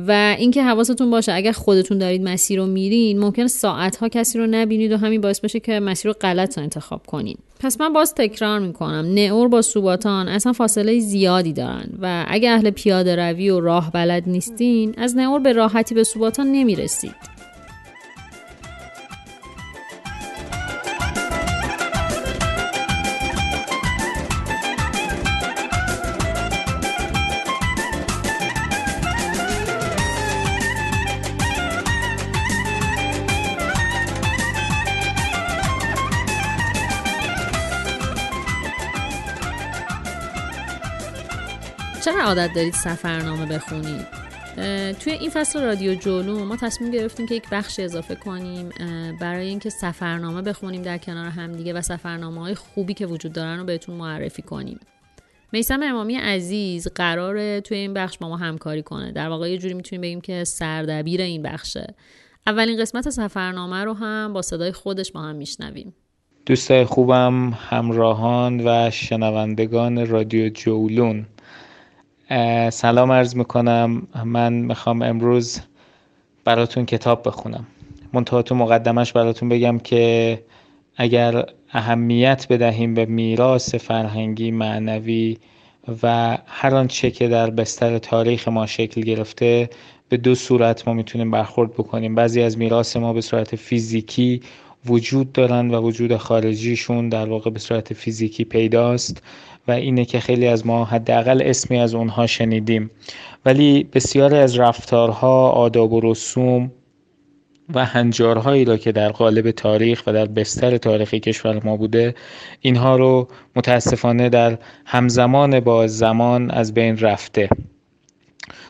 و 0.06 0.36
اینکه 0.38 0.62
حواستون 0.62 1.10
باشه 1.10 1.32
اگر 1.32 1.52
خودتون 1.52 1.98
دارید 1.98 2.22
مسیر 2.22 2.58
رو 2.58 2.66
میرین 2.66 3.18
ممکن 3.18 3.46
ساعتها 3.46 4.08
کسی 4.08 4.38
رو 4.38 4.46
نبینید 4.46 4.92
و 4.92 4.96
همین 4.96 5.20
باعث 5.20 5.40
بشه 5.40 5.60
که 5.60 5.80
مسیر 5.80 6.10
رو 6.10 6.16
غلط 6.20 6.58
رو 6.58 6.62
انتخاب 6.62 7.06
کنین. 7.06 7.36
پس 7.60 7.80
من 7.80 7.92
باز 7.92 8.14
تکرار 8.14 8.58
می‌کنم. 8.58 9.06
نئور 9.14 9.48
با 9.48 9.62
سوباتان 9.62 10.28
اصلا 10.28 10.52
فاصله 10.52 11.00
زیادی 11.00 11.52
دارن 11.52 11.88
و 12.02 12.24
اگر 12.28 12.54
اهل 12.54 12.70
پیاده 12.70 13.16
روی 13.16 13.50
و 13.50 13.60
راه 13.60 13.92
بلد 13.92 14.22
نیستین 14.26 14.94
از 14.96 15.16
نئور 15.16 15.40
به 15.40 15.52
راحتی 15.52 15.94
به 15.94 16.04
سوباتان 16.04 16.46
نمی‌رسید. 16.52 17.38
چقدر 42.08 42.20
عادت 42.20 42.54
دارید 42.54 42.74
سفرنامه 42.74 43.46
بخونید؟ 43.46 44.06
توی 44.92 45.12
این 45.12 45.30
فصل 45.30 45.62
رادیو 45.62 45.94
جولو 45.94 46.44
ما 46.44 46.56
تصمیم 46.56 46.90
گرفتیم 46.90 47.26
که 47.26 47.34
یک 47.34 47.48
بخش 47.52 47.80
اضافه 47.80 48.14
کنیم 48.14 48.68
برای 49.20 49.48
اینکه 49.48 49.70
سفرنامه 49.70 50.42
بخونیم 50.42 50.82
در 50.82 50.98
کنار 50.98 51.26
همدیگه 51.26 51.72
و 51.72 51.80
سفرنامه 51.80 52.40
های 52.40 52.54
خوبی 52.54 52.94
که 52.94 53.06
وجود 53.06 53.32
دارن 53.32 53.58
رو 53.58 53.64
بهتون 53.64 53.94
معرفی 53.96 54.42
کنیم. 54.42 54.80
میسم 55.52 55.82
امامی 55.82 56.16
عزیز 56.16 56.88
قراره 56.94 57.60
توی 57.60 57.76
این 57.76 57.94
بخش 57.94 58.18
با 58.18 58.28
ما 58.28 58.36
همکاری 58.36 58.82
کنه. 58.82 59.12
در 59.12 59.28
واقع 59.28 59.50
یه 59.50 59.58
جوری 59.58 59.74
می‌تونیم 59.74 60.00
بگیم 60.00 60.20
که 60.20 60.44
سردبیر 60.44 61.20
این 61.20 61.42
بخشه. 61.42 61.94
اولین 62.46 62.80
قسمت 62.80 63.10
سفرنامه 63.10 63.84
رو 63.84 63.94
هم 63.94 64.32
با 64.32 64.42
صدای 64.42 64.72
خودش 64.72 65.12
با 65.12 65.20
هم 65.20 65.36
میشنویم. 65.36 65.94
دوستای 66.46 66.84
خوبم 66.84 67.52
همراهان 67.70 68.60
و 68.66 68.90
شنوندگان 68.90 70.06
رادیو 70.06 70.48
جولون. 70.48 71.26
سلام 72.70 73.12
عرض 73.12 73.37
می‌کنم. 73.37 74.06
من 74.25 74.52
می‌خوام 74.52 75.02
امروز 75.02 75.61
براتون 76.44 76.87
کتاب 76.87 77.23
بخونم. 77.26 77.66
منتها 78.12 78.42
تو 78.42 78.54
مقدمش 78.54 79.12
براتون 79.12 79.49
بگم 79.49 79.78
که 79.78 80.42
اگر 80.97 81.44
اهمیت 81.73 82.47
بدهیم 82.50 82.94
به 82.94 83.06
میراث 83.06 83.75
فرهنگی 83.75 84.50
معنوی 84.50 85.38
و 86.02 86.38
هر 86.47 86.75
آنچه 86.75 87.11
که 87.11 87.28
در 87.28 87.50
بستر 87.50 87.99
تاریخ 87.99 88.49
ما 88.49 88.66
شکل 88.66 89.00
گرفته 89.00 89.70
به 90.08 90.16
دو 90.16 90.35
صورت 90.35 90.88
ما 90.88 90.94
می‌تونیم 90.94 91.30
برخورد 91.30 91.73
بکنیم. 91.73 92.14
بعضی 92.14 92.42
از 92.42 92.58
میراث 92.58 92.97
ما 92.97 93.12
به 93.12 93.20
صورت 93.20 93.56
فیزیکی 93.56 94.40
وجود 94.87 95.32
دارن 95.32 95.70
و 95.70 95.80
وجود 95.80 96.16
خارجیشون 96.16 97.08
در 97.08 97.28
واقع 97.28 97.50
به 97.50 97.58
صورت 97.58 97.94
فیزیکی 97.94 98.44
پیداست. 98.44 99.23
و 99.68 99.70
اینه 99.70 100.04
که 100.04 100.20
خیلی 100.20 100.46
از 100.46 100.66
ما 100.66 100.84
حداقل 100.84 101.42
اسمی 101.44 101.78
از 101.78 101.94
اونها 101.94 102.26
شنیدیم. 102.26 102.90
ولی 103.44 103.88
بسیاری 103.92 104.37
از 104.37 104.58
رفتارها 104.58 105.50
آداب 105.50 105.92
و 105.92 106.00
رسوم 106.00 106.70
و 107.75 107.84
هنجارهایی 107.84 108.64
را 108.64 108.76
که 108.76 108.92
در 108.92 109.08
قالب 109.08 109.50
تاریخ 109.50 110.02
و 110.06 110.12
در 110.12 110.26
بستر 110.26 110.76
تاریخی 110.76 111.20
کشور 111.20 111.64
ما 111.64 111.76
بوده 111.76 112.14
اینها 112.60 112.96
رو 112.96 113.28
متاسفانه 113.56 114.28
در 114.28 114.58
همزمان 114.87 115.60
با 115.60 115.87
زمان 115.87 116.50
از 116.50 116.75
بین 116.75 116.98
رفته. 116.98 117.48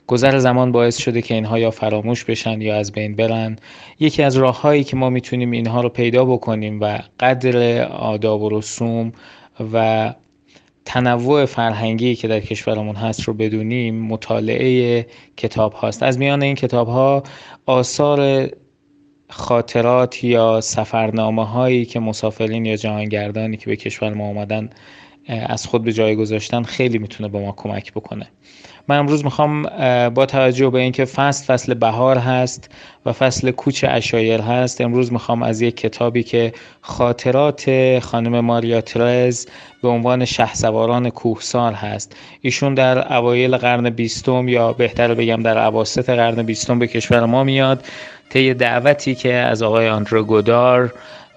گذر 0.07 0.39
زمان 0.39 0.73
باعث 0.73 0.97
شده 0.97 1.23
که 1.23 1.35
اینها 1.35 1.59
یا 1.59 1.71
فراموش 1.71 2.25
بشن 2.25 2.61
یا 2.61 2.77
از 2.77 2.93
بین 2.93 3.17
برن. 3.17 3.57
یکی 4.01 4.23
از 4.23 4.37
راههایی 4.37 4.85
که 4.85 4.97
ما 4.97 5.11
می‌تونیم 5.11 5.51
اینها 5.51 5.81
رو 5.81 5.89
پیدا 5.89 6.25
بکنیم 6.25 6.81
و 6.81 6.99
قدر 7.21 7.83
آداب 7.83 8.43
و 8.43 8.49
رسوم 8.59 9.13
و 9.73 10.15
تنوع 10.89 11.45
فرهنگی 11.45 12.15
که 12.15 12.29
در 12.29 12.41
کشورمون 12.41 12.97
هست 12.97 13.23
رو 13.23 13.35
بدونیم 13.35 14.07
مطالعه 14.07 15.07
کتاب 15.37 15.73
هاست. 15.73 16.03
از 16.03 16.19
میان 16.19 16.43
این 16.43 16.55
کتاب 16.55 16.89
ها 16.89 17.23
آثار 17.67 18.49
خاطرات 19.31 20.25
یا 20.25 20.61
سفرنامه 20.61 21.47
هایی 21.47 21.85
که 21.85 22.01
مسافرین 22.01 22.67
یا 22.67 22.77
جهانگردانی 22.77 23.57
که 23.57 23.67
به 23.67 23.77
کشور 23.77 24.15
ما 24.15 24.29
آمدن 24.29 24.71
از 25.29 25.67
خود 25.67 25.85
به 25.85 25.93
جای 25.93 26.17
گذاشتن 26.17 26.63
خیلی 26.63 26.99
می‌تونه 26.99 27.29
به 27.29 27.41
ما 27.41 27.53
کمک 27.53 27.93
بکنه. 27.93 28.29
من 28.89 28.99
امروز 28.99 29.25
می‌خوام 29.25 29.63
با 30.09 30.27
توجه 30.27 30.71
به 30.71 30.79
اینکه 30.79 31.05
فصل 31.05 31.45
فصل 31.45 31.75
بهار 31.75 32.19
هست 32.19 32.71
و 33.07 33.13
فصل 33.13 33.51
کوچ 33.51 33.85
اشایر 33.89 34.41
هست 34.41 34.81
امروز 34.81 35.13
می‌خوام 35.13 35.43
از 35.43 35.61
یک 35.61 35.77
کتابی 35.77 36.23
که 36.23 36.53
خاطرات 36.81 37.99
خانم 38.03 38.41
ماریا 38.41 38.81
ترز 38.81 39.47
به 39.83 39.89
عنوان 39.89 40.25
شهسواران 40.25 41.11
کوهسار 41.11 41.73
هست. 41.73 42.17
ایشون 42.41 42.75
در 42.75 43.17
اوایل 43.17 43.57
قرن 43.57 43.91
بیستم 43.91 44.49
یا 44.49 44.73
بهتر 44.73 45.15
بگم 45.15 45.43
در 45.43 45.59
عواسط 45.59 46.11
قرن 46.11 46.43
بیستم 46.43 46.79
به 46.79 46.87
کشور 46.87 47.25
ما 47.25 47.45
میاد. 47.45 47.85
طی 48.31 48.55
دعوتی 48.55 49.15
که 49.15 49.35
از 49.35 49.63
آقای 49.63 49.89
آندرو 49.89 50.25
گودار 50.25 50.95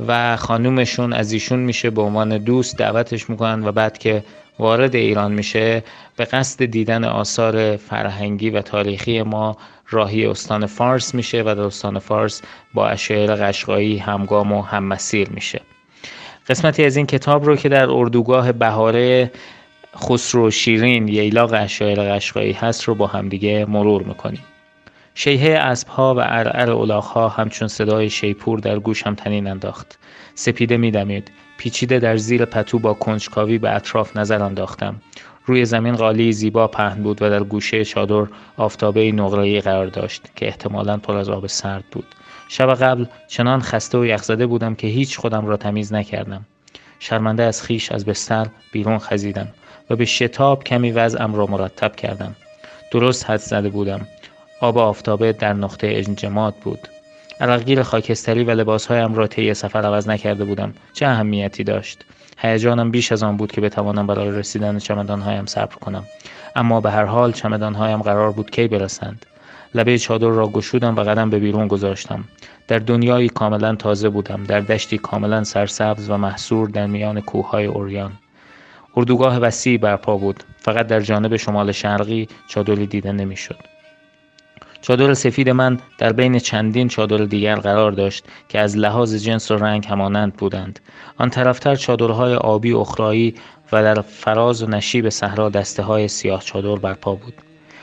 و 0.07 0.37
خانومشون 0.37 1.13
از 1.13 1.31
ایشون 1.31 1.59
میشه 1.59 1.89
به 1.89 2.01
عنوان 2.01 2.37
دوست 2.37 2.77
دعوتش 2.77 3.29
می‌کنن 3.29 3.67
و 3.67 3.71
بعد 3.71 3.97
که 3.97 4.23
وارد 4.59 4.95
ایران 4.95 5.31
میشه 5.31 5.83
به 6.15 6.25
قصد 6.25 6.65
دیدن 6.65 7.03
آثار 7.03 7.77
فرهنگی 7.77 8.49
و 8.49 8.61
تاریخی 8.61 9.21
ما 9.21 9.57
راهی 9.89 10.25
استان 10.25 10.65
فارس 10.65 11.15
میشه 11.15 11.41
و 11.41 11.55
در 11.55 11.61
استان 11.61 11.99
فارس 11.99 12.41
با 12.73 12.87
اشعار 12.87 13.35
قشقایی 13.35 13.97
همگام 13.97 14.51
و 14.51 14.61
هم 14.61 14.83
مسیر 14.83 15.29
میشه. 15.29 15.61
قسمتی 16.47 16.85
از 16.85 16.97
این 16.97 17.05
کتاب 17.05 17.45
رو 17.45 17.55
که 17.55 17.69
در 17.69 17.89
اردوگاه 17.89 18.51
بهاره 18.51 19.31
خسرو 19.97 20.51
شیرین 20.51 21.07
ییلاق 21.07 21.53
اشعار 21.53 21.95
قشقایی 21.95 22.53
هست 22.53 22.83
رو 22.83 22.95
با 22.95 23.07
همدیگه 23.07 23.65
مرور 23.65 24.03
می‌کنیم. 24.03 24.43
شیهه 25.15 25.59
اسبها 25.59 26.15
و 26.15 26.19
ارعر 26.19 26.71
الاغها 26.71 27.29
همچون 27.29 27.67
صدای 27.67 28.09
شیپور 28.09 28.59
در 28.59 28.79
گوشم 28.79 29.15
تنین 29.15 29.47
انداخت. 29.47 29.99
سپیده 30.35 30.77
میدمید. 30.77 31.31
پیچیده 31.61 31.99
در 31.99 32.17
زیر 32.17 32.45
پتو 32.45 32.79
با 32.79 32.93
کنجکاوی 32.93 33.57
به 33.57 33.75
اطراف 33.75 34.17
نظر 34.17 34.43
انداختم. 34.43 34.95
روی 35.45 35.65
زمین 35.65 35.95
قالی 35.95 36.31
زیبا 36.31 36.67
پهن 36.67 37.03
بود 37.03 37.21
و 37.21 37.29
در 37.29 37.43
گوشه 37.43 37.85
چادر 37.85 38.27
آفتابه 38.57 39.11
نقره‌ای 39.11 39.61
قرار 39.61 39.87
داشت 39.87 40.21
که 40.35 40.47
احتمالا 40.47 40.97
پر 40.97 41.17
از 41.17 41.29
آب 41.29 41.47
سرد 41.47 41.83
بود. 41.91 42.05
شب 42.47 42.73
قبل 42.73 43.05
چنان 43.27 43.61
خسته 43.61 43.97
و 43.97 44.05
یخزده 44.05 44.47
بودم 44.47 44.75
که 44.75 44.87
هیچ 44.87 45.17
خودم 45.17 45.45
را 45.45 45.57
تمیز 45.57 45.93
نکردم. 45.93 46.45
شرمنده 46.99 47.43
از 47.43 47.61
خیش 47.61 47.91
از 47.91 48.05
بستر 48.05 48.47
بیرون 48.71 48.99
خزیدم 48.99 49.47
و 49.89 49.95
به 49.95 50.05
شتاب 50.05 50.63
کمی 50.63 50.91
وضعم 50.91 51.35
را 51.35 51.45
مرتب 51.45 51.95
کردم. 51.95 52.35
درست 52.91 53.29
حد 53.29 53.39
زده 53.39 53.69
بودم. 53.69 54.07
آب 54.61 54.77
آفتابه 54.77 55.33
در 55.33 55.53
نقطه 55.53 55.87
انجماد 56.07 56.55
بود. 56.55 56.87
عرقگیر 57.41 57.83
خاکستری 57.83 58.43
و 58.43 58.51
لباسهایم 58.51 59.13
را 59.13 59.27
طی 59.27 59.53
سفر 59.53 59.81
عوض 59.81 60.09
نکرده 60.09 60.45
بودم. 60.45 60.73
چه 60.93 61.07
اهمیتی 61.07 61.63
داشت؟ 61.63 62.05
هیجانم 62.37 62.91
بیش 62.91 63.11
از 63.11 63.23
آن 63.23 63.37
بود 63.37 63.51
که 63.51 63.61
بتوانم 63.61 64.07
برای 64.07 64.31
رسیدن 64.31 64.79
چمدانهایم 64.79 65.45
صبر 65.45 65.75
کنم. 65.75 66.03
اما 66.55 66.81
به 66.81 66.91
هر 66.91 67.05
حال 67.05 67.31
چمدانهایم 67.31 68.01
قرار 68.01 68.31
بود 68.31 68.51
کی 68.51 68.67
برسند. 68.67 69.25
لبه 69.75 69.97
چادر 69.97 70.27
را 70.27 70.47
گشودم 70.47 70.95
و 70.95 70.99
قدم 71.03 71.29
به 71.29 71.39
بیرون 71.39 71.67
گذاشتم. 71.67 72.23
در 72.67 72.79
دنیایی 72.79 73.29
کاملا 73.29 73.75
تازه 73.75 74.09
بودم. 74.09 74.43
در 74.43 74.59
دشتی 74.59 74.97
کاملا 74.97 75.43
سرسبز 75.43 76.09
و 76.09 76.17
محصور 76.17 76.69
در 76.69 76.87
میان 76.87 77.21
کوههای 77.21 77.65
اوریان. 77.65 78.11
اردوگاه 78.97 79.37
وسیعی 79.37 79.77
برپا 79.77 80.17
بود. 80.17 80.43
فقط 80.57 80.87
در 80.87 80.99
جانب 80.99 81.35
شمال 81.35 81.71
شرقی 81.71 82.27
چادری 82.47 82.87
دیده 82.87 83.11
نمی‌شد. 83.11 83.70
چادر 84.81 85.13
سفید 85.13 85.49
من 85.49 85.79
در 85.97 86.13
بین 86.13 86.39
چندین 86.39 86.87
چادر 86.87 87.17
دیگر 87.17 87.55
قرار 87.55 87.91
داشت 87.91 88.25
که 88.49 88.59
از 88.59 88.77
لحاظ 88.77 89.15
جنس 89.15 89.51
و 89.51 89.55
رنگ 89.55 89.87
همانند 89.87 90.33
بودند. 90.33 90.79
آن 91.17 91.29
طرفتر 91.29 91.75
چادرهای 91.75 92.35
آبی 92.35 92.73
اخرایی 92.73 93.35
و 93.71 93.83
در 93.83 94.01
فراز 94.01 94.63
و 94.63 94.67
نشیب 94.67 95.09
صحرا 95.09 95.49
دسته 95.49 95.83
های 95.83 96.07
سیاه 96.07 96.41
چادر 96.41 96.75
برپا 96.75 97.15
بود. 97.15 97.33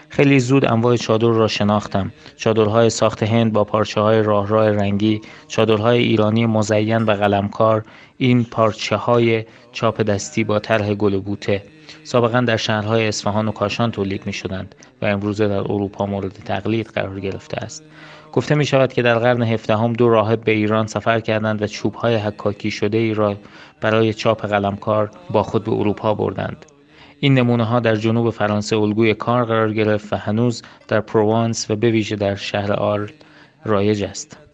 خیلی 0.08 0.40
زود 0.40 0.64
انواع 0.64 0.96
چادر 0.96 1.28
را 1.28 1.48
شناختم. 1.48 2.12
چادرهای 2.36 2.90
ساخت 2.90 3.22
هند 3.22 3.52
با 3.52 3.64
پارچه 3.64 4.00
های 4.00 4.22
راه 4.22 4.48
راه 4.48 4.70
رنگی 4.70 5.20
چادرهای 5.48 5.98
ایرانی 5.98 6.46
مزین 6.46 7.02
و 7.02 7.12
قلمکار 7.12 7.84
این 8.18 8.44
پارچه 8.44 8.96
های 8.96 9.44
چاپ 9.72 10.00
دستی 10.00 10.44
با 10.44 10.58
طرح 10.58 10.94
گل 10.94 11.14
و 11.14 11.20
بوته. 11.20 11.62
سابقا 12.08 12.40
در 12.40 12.56
شهرهای 12.56 13.08
اصفهان 13.08 13.48
و 13.48 13.52
کاشان 13.52 13.90
تولید 13.90 14.26
می 14.26 14.32
شدند 14.32 14.74
و 15.02 15.06
امروزه 15.06 15.48
در 15.48 15.58
اروپا 15.58 16.06
مورد 16.06 16.32
تقلید 16.32 16.86
قرار 16.86 17.20
گرفته 17.20 17.56
است. 17.56 17.82
گفته 18.32 18.54
می 18.54 18.64
شود 18.64 18.92
که 18.92 19.02
در 19.02 19.18
قرن 19.18 19.42
هفدهم 19.42 19.92
دو 19.92 20.08
راهب 20.08 20.44
به 20.44 20.52
ایران 20.52 20.86
سفر 20.86 21.20
کردند 21.20 21.62
و 21.62 21.66
چوب 21.66 21.94
های 21.94 22.16
حکاکی 22.16 22.70
شده 22.70 22.98
ای 22.98 23.14
را 23.14 23.36
برای 23.80 24.14
چاپ 24.14 24.46
قلمکار 24.46 25.10
با 25.30 25.42
خود 25.42 25.64
به 25.64 25.72
اروپا 25.72 26.14
بردند. 26.14 26.66
این 27.20 27.34
نمونه 27.34 27.64
ها 27.64 27.80
در 27.80 27.96
جنوب 27.96 28.30
فرانسه 28.30 28.76
الگوی 28.76 29.14
کار 29.14 29.44
قرار 29.44 29.72
گرفت 29.72 30.12
و 30.12 30.16
هنوز 30.16 30.62
در 30.88 31.00
پروانس 31.00 31.70
و 31.70 31.76
به 31.76 31.90
ویژه 31.90 32.16
در 32.16 32.34
شهر 32.34 32.72
آرل 32.72 33.08
رایج 33.64 34.04
است. 34.04 34.47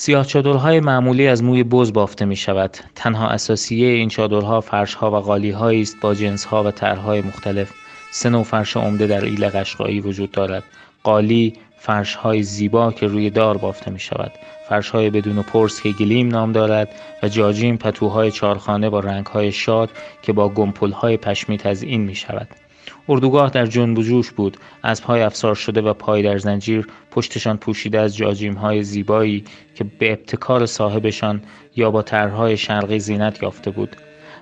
سیاه 0.00 0.26
چادرهای 0.26 0.80
معمولی 0.80 1.26
از 1.28 1.44
موی 1.44 1.62
بز 1.62 1.92
بافته 1.92 2.24
می 2.24 2.36
شود. 2.36 2.76
تنها 2.94 3.28
اساسیه 3.28 3.88
این 3.88 4.08
چادرها 4.08 4.60
فرشها 4.60 5.10
و 5.10 5.16
قالیهایی 5.16 5.82
است 5.82 5.96
با 6.00 6.14
جنسها 6.14 6.64
و 6.64 6.70
طرحهای 6.70 7.20
مختلف. 7.20 7.70
سه 8.12 8.28
نوع 8.28 8.42
فرش 8.42 8.76
عمده 8.76 9.06
در 9.06 9.24
ایل 9.24 9.48
قشقایی 9.48 10.00
وجود 10.00 10.30
دارد. 10.30 10.64
قالی 11.02 11.52
فرشهای 11.78 12.42
زیبا 12.42 12.92
که 12.92 13.06
روی 13.06 13.30
دار 13.30 13.56
بافته 13.58 13.90
می 13.90 13.98
شود. 13.98 14.32
فرشهای 14.68 15.10
بدون 15.10 15.42
پرس 15.42 15.82
که 15.82 15.90
گلیم 15.90 16.28
نام 16.28 16.52
دارد 16.52 16.88
و 17.22 17.28
جاجیم 17.28 17.76
پتوهای 17.76 18.30
چارخانه 18.30 18.90
با 18.90 19.00
رنگهای 19.00 19.52
شاد 19.52 19.90
که 20.22 20.32
با 20.32 20.48
گمپلهای 20.48 21.16
پشمی 21.16 21.58
تزئین 21.58 22.00
می 22.00 22.14
شود. 22.14 22.48
اردوگاه 23.08 23.50
در 23.50 23.66
جنب 23.66 23.98
و 23.98 24.02
جوش 24.02 24.30
بود. 24.30 24.56
پای 25.02 25.22
افسار 25.22 25.54
شده 25.54 25.80
و 25.80 25.92
پای 25.92 26.22
در 26.22 26.38
زنجیر 26.38 26.86
پشتشان 27.10 27.56
پوشیده 27.56 28.00
از 28.00 28.16
جاجیم 28.16 28.54
های 28.54 28.82
زیبایی 28.82 29.44
که 29.74 29.84
به 29.84 30.12
ابتکار 30.12 30.66
صاحبشان 30.66 31.42
یا 31.76 31.90
با 31.90 32.02
طرحهای 32.02 32.56
شرقی 32.56 32.98
زینت 32.98 33.42
یافته 33.42 33.70
بود. 33.70 33.96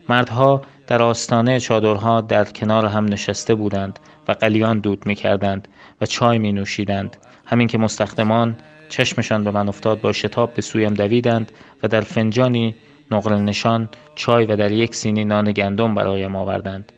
مردها 0.09 0.63
در 0.87 1.03
آستانه 1.03 1.61
چادرها 1.61 2.21
در 2.21 2.45
کنار 2.45 2.87
هم 2.87 3.05
نشسته 3.05 3.55
بودند 3.55 3.99
و 4.29 4.33
قلیان 4.33 4.81
دود 4.81 5.07
می 5.07 5.15
کردند 5.15 5.69
و 6.01 6.07
چای 6.07 6.39
می 6.39 6.53
نوشیدند 6.53 7.17
همین 7.47 7.69
که 7.69 7.79
مستخدمان 7.79 8.57
چشمشان 8.89 9.45
به 9.45 9.51
من 9.51 9.69
افتاد 9.69 10.01
با 10.01 10.13
شتاب 10.13 10.55
به 10.55 10.63
سویم 10.63 10.95
دویدند 10.95 11.53
و 11.83 11.89
در 11.89 12.01
فنجانی 12.01 12.75
نقل 13.11 13.35
نشان 13.35 13.89
چای 14.15 14.47
و 14.47 14.57
در 14.57 14.73
یک 14.73 14.95
سینی 14.95 15.25
نان 15.25 15.53
گندم 15.53 15.95
برایم 15.95 16.37
آوردند. 16.37 16.93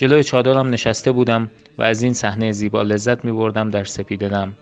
جلوی 0.00 0.24
چادرم 0.24 0.70
نشسته 0.70 1.12
بودم 1.12 1.50
و 1.78 1.82
از 1.82 2.02
این 2.02 2.12
صحنه 2.12 2.52
زیبا 2.52 2.82
لذت 2.82 3.24
می 3.24 3.32
بردم 3.32 3.70
در 3.70 3.84
سپیددم 3.84 4.52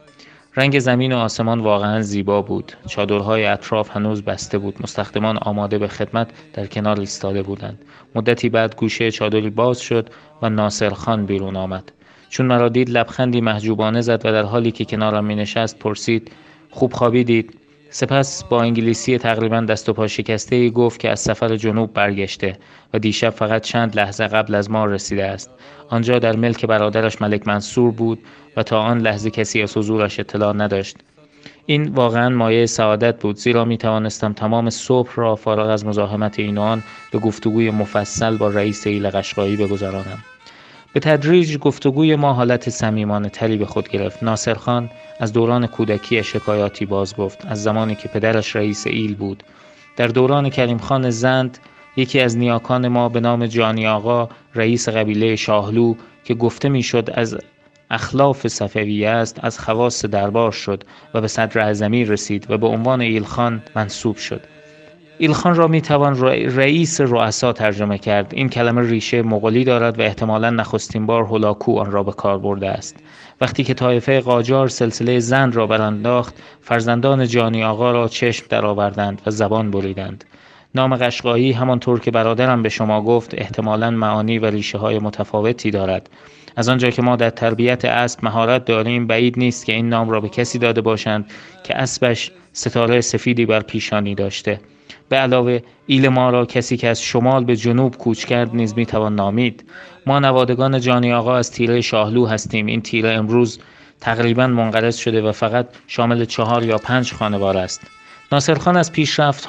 رنگ 0.57 0.79
زمین 0.79 1.13
و 1.13 1.17
آسمان 1.17 1.61
واقعا 1.61 2.03
زیبا 2.03 2.43
بود. 2.43 2.73
چادرهای 2.87 3.45
اطراف 3.45 3.97
هنوز 3.97 4.23
بسته 4.23 4.59
بود. 4.59 4.83
مستخدمان 4.83 5.39
آماده 5.39 5.79
به 5.79 5.89
خدمت 5.89 6.29
در 6.53 6.67
کنار 6.67 7.01
ایستاده 7.01 7.43
بودند. 7.43 7.79
مدتی 8.15 8.49
بعد 8.49 8.77
گوشه 8.77 9.11
چادری 9.11 9.51
باز 9.51 9.81
شد 9.81 10.11
و 10.43 10.49
ناصر 10.49 10.91
خان 10.91 11.27
بیرون 11.27 11.57
آمد. 11.57 11.93
چون 12.29 12.47
مرا 12.47 12.69
دید 12.69 12.91
لبخندی 12.91 13.41
محجوبانه 13.41 14.01
زد 14.01 14.27
و 14.27 14.33
در 14.33 14.43
حالی 14.43 14.71
که 14.71 14.85
کنارم 14.85 15.25
می 15.25 15.35
نشست 15.35 15.79
پرسید 15.79 16.33
خوب 16.71 16.93
خوابیدید؟ 16.93 17.59
سپس 17.91 18.45
با 18.45 18.63
انگلیسی 18.63 19.19
تقریبا 19.19 19.61
دست 19.61 19.89
و 19.89 19.93
پا 19.93 20.07
شکسته 20.07 20.57
ای 20.57 20.71
گفت 20.71 21.01
که 21.01 21.11
از 21.11 21.21
سفر 21.21 21.57
جنوب 21.57 21.93
برگشته 21.93 22.59
و 22.95 22.99
دیشب 22.99 23.31
فقط 23.31 23.63
چند 23.63 23.97
لحظه 23.97 24.27
قبل 24.27 24.55
از 24.55 24.71
ما 24.71 24.85
رسیده 24.85 25.25
است. 25.25 25.51
آنجا 25.89 26.19
در 26.19 26.37
ملک 26.37 26.67
برادرش 26.67 27.23
ملک 27.23 27.49
منصور 27.49 27.91
بود 27.91 28.19
و 28.57 28.63
تا 28.63 28.81
آن 28.81 28.99
لحظه 28.99 29.31
کسی 29.31 29.63
از 29.63 29.77
حضورش 29.77 30.21
اطلاع 30.21 30.53
نداشت. 30.53 30.97
این 31.67 31.89
واقعا 31.89 32.29
مایه 32.29 32.67
سعادت 32.67 33.21
بود 33.21 33.37
زیرا 33.37 33.65
می 33.65 33.79
توانستم 33.79 34.33
تمام 34.33 34.71
صبح 34.71 35.11
را 35.15 35.37
فارغ 35.37 35.69
از 35.69 35.87
مزاحمت 35.87 36.39
این 36.39 36.59
و 36.59 36.61
آن 36.61 36.83
به 37.13 37.19
گفتگوی 37.19 37.71
مفصل 37.71 38.37
با 38.37 38.49
رئیس 38.49 38.87
ایل 38.87 39.11
قشقایی 39.11 39.57
بگذرانم. 39.57 40.19
به 40.93 41.01
تدریج 41.01 41.57
گفتگوی 41.59 42.17
ما 42.17 42.33
حالت 42.33 42.71
صمیمانه 42.71 43.29
تری 43.29 43.57
به 43.57 43.67
خود 43.67 43.89
گرفت. 43.89 44.23
ناصر 44.23 44.55
خان 44.55 44.91
از 45.21 45.33
دوران 45.33 45.67
کودکی 45.67 46.23
شکایاتی 46.23 46.87
باز 46.87 47.17
گفت. 47.17 47.47
از 47.47 47.63
زمانی 47.63 47.95
که 47.95 48.09
پدرش 48.09 48.57
رئیس 48.57 48.87
ایل 48.87 49.15
بود. 49.15 49.43
در 49.97 50.07
دوران 50.07 50.51
کریم 50.51 50.79
خان 50.79 51.11
زند 51.11 51.59
یکی 51.97 52.21
از 52.21 52.39
نیاکان 52.39 52.89
ما 52.89 53.09
به 53.09 53.21
نام 53.21 53.47
جانی 53.47 53.87
آقا 53.87 54.29
رئیس 54.55 54.89
قبیله 54.89 55.37
شاهلو 55.37 55.95
که 56.25 56.35
گفته 56.35 56.69
می‌شد 56.69 57.11
از 57.15 57.39
اخلاف 57.91 58.49
صفویه 58.49 59.09
است 59.09 59.45
از 59.45 59.59
خواص 59.59 60.05
دربار 60.05 60.53
شد 60.53 60.85
و 61.15 61.21
به 61.21 61.29
صدر 61.29 61.61
اعظمی 61.61 62.05
رسید 62.05 62.51
و 62.51 62.59
به 62.59 62.67
عنوان 62.67 63.01
ایلخان 63.01 63.63
منصوب 63.75 64.17
شد. 64.17 64.41
ایلخان 65.21 65.55
را 65.55 65.67
می 65.67 65.81
توان 65.81 66.21
رئیس 66.57 67.01
رؤسا 67.01 67.53
ترجمه 67.53 67.99
کرد. 67.99 68.33
این 68.35 68.49
کلمه 68.49 68.91
ریشه 68.91 69.23
مغولی 69.23 69.65
دارد 69.65 69.99
و 69.99 70.03
احتمالا 70.03 70.51
نخستین 70.51 71.07
بار 71.07 71.23
هولاکو 71.23 71.79
آن 71.79 71.93
را 71.93 72.03
به 72.03 72.13
کار 72.13 72.39
برده 72.39 72.69
است. 72.71 72.97
وقتی 73.41 73.65
که 73.65 73.75
طایفه 73.75 74.21
قاجار 74.21 74.69
سلسله 74.69 75.19
زند 75.19 75.57
را 75.57 75.67
برانداخت 75.67 76.35
فرزندان 76.61 77.27
جانی 77.27 77.65
آقا 77.65 77.93
را 77.93 78.09
چشم 78.09 78.47
درآوردند 78.49 79.23
و 79.27 79.31
زبان 79.31 79.71
بریدند. 79.71 80.25
نام 80.75 80.97
قشقایی 80.97 81.53
همانطور 81.53 82.01
که 82.01 82.11
برادرم 82.11 82.63
به 82.63 82.69
شما 82.69 83.03
گفت 83.03 83.35
احتمالا 83.39 83.91
معانی 83.91 84.39
و 84.39 84.47
ریشه 84.47 84.79
های 84.79 84.99
متفاوتی 84.99 85.71
دارد. 85.71 86.11
از 86.57 86.69
آنجا 86.69 86.91
که 86.91 87.03
ما 87.03 87.17
در 87.17 87.31
تربیت 87.31 87.85
اسب 87.85 88.25
مهارت 88.25 88.65
داریم 88.65 89.07
بعید 89.07 89.39
نیست 89.39 89.67
که 89.67 89.73
این 89.73 89.89
نام 89.89 90.11
را 90.11 90.21
به 90.21 90.29
کسی 90.29 90.59
داده 90.59 90.81
باشند 90.81 91.31
که 91.65 91.77
اسبش 91.77 92.33
ستاره 92.53 93.01
سفیدی 93.01 93.47
بر 93.47 93.61
پیشانی 93.61 94.15
داشته. 94.15 94.61
به 95.09 95.17
علاوه 95.17 95.61
ایل 95.87 96.09
ما 96.09 96.31
را 96.31 96.47
کسی 96.47 96.77
که 96.77 96.89
از 96.89 97.03
شمال 97.03 97.45
به 97.45 97.57
جنوب 97.57 97.97
کوچ 97.97 98.25
کرد 98.25 98.57
نیز 98.57 98.75
می‌توان 98.77 99.15
نامید. 99.15 99.65
ما 100.07 100.19
نوادگان 100.19 100.81
جانی 100.81 101.13
آقا 101.13 101.37
از 101.37 101.51
تیره 101.51 101.81
شاهلو 101.81 102.27
هستیم. 102.27 102.67
این 102.67 102.83
تیره 102.83 103.11
امروز 103.11 103.59
تقریبا 104.01 104.47
منقرض 104.47 104.97
شده 104.97 105.23
و 105.23 105.33
فقط 105.33 105.69
شامل 105.87 106.25
چهار 106.25 106.65
یا 106.65 106.79
پنج 106.79 107.13
خانوار 107.13 107.57
است. 107.57 107.81
ناصرخان 108.33 108.77
از 108.77 108.93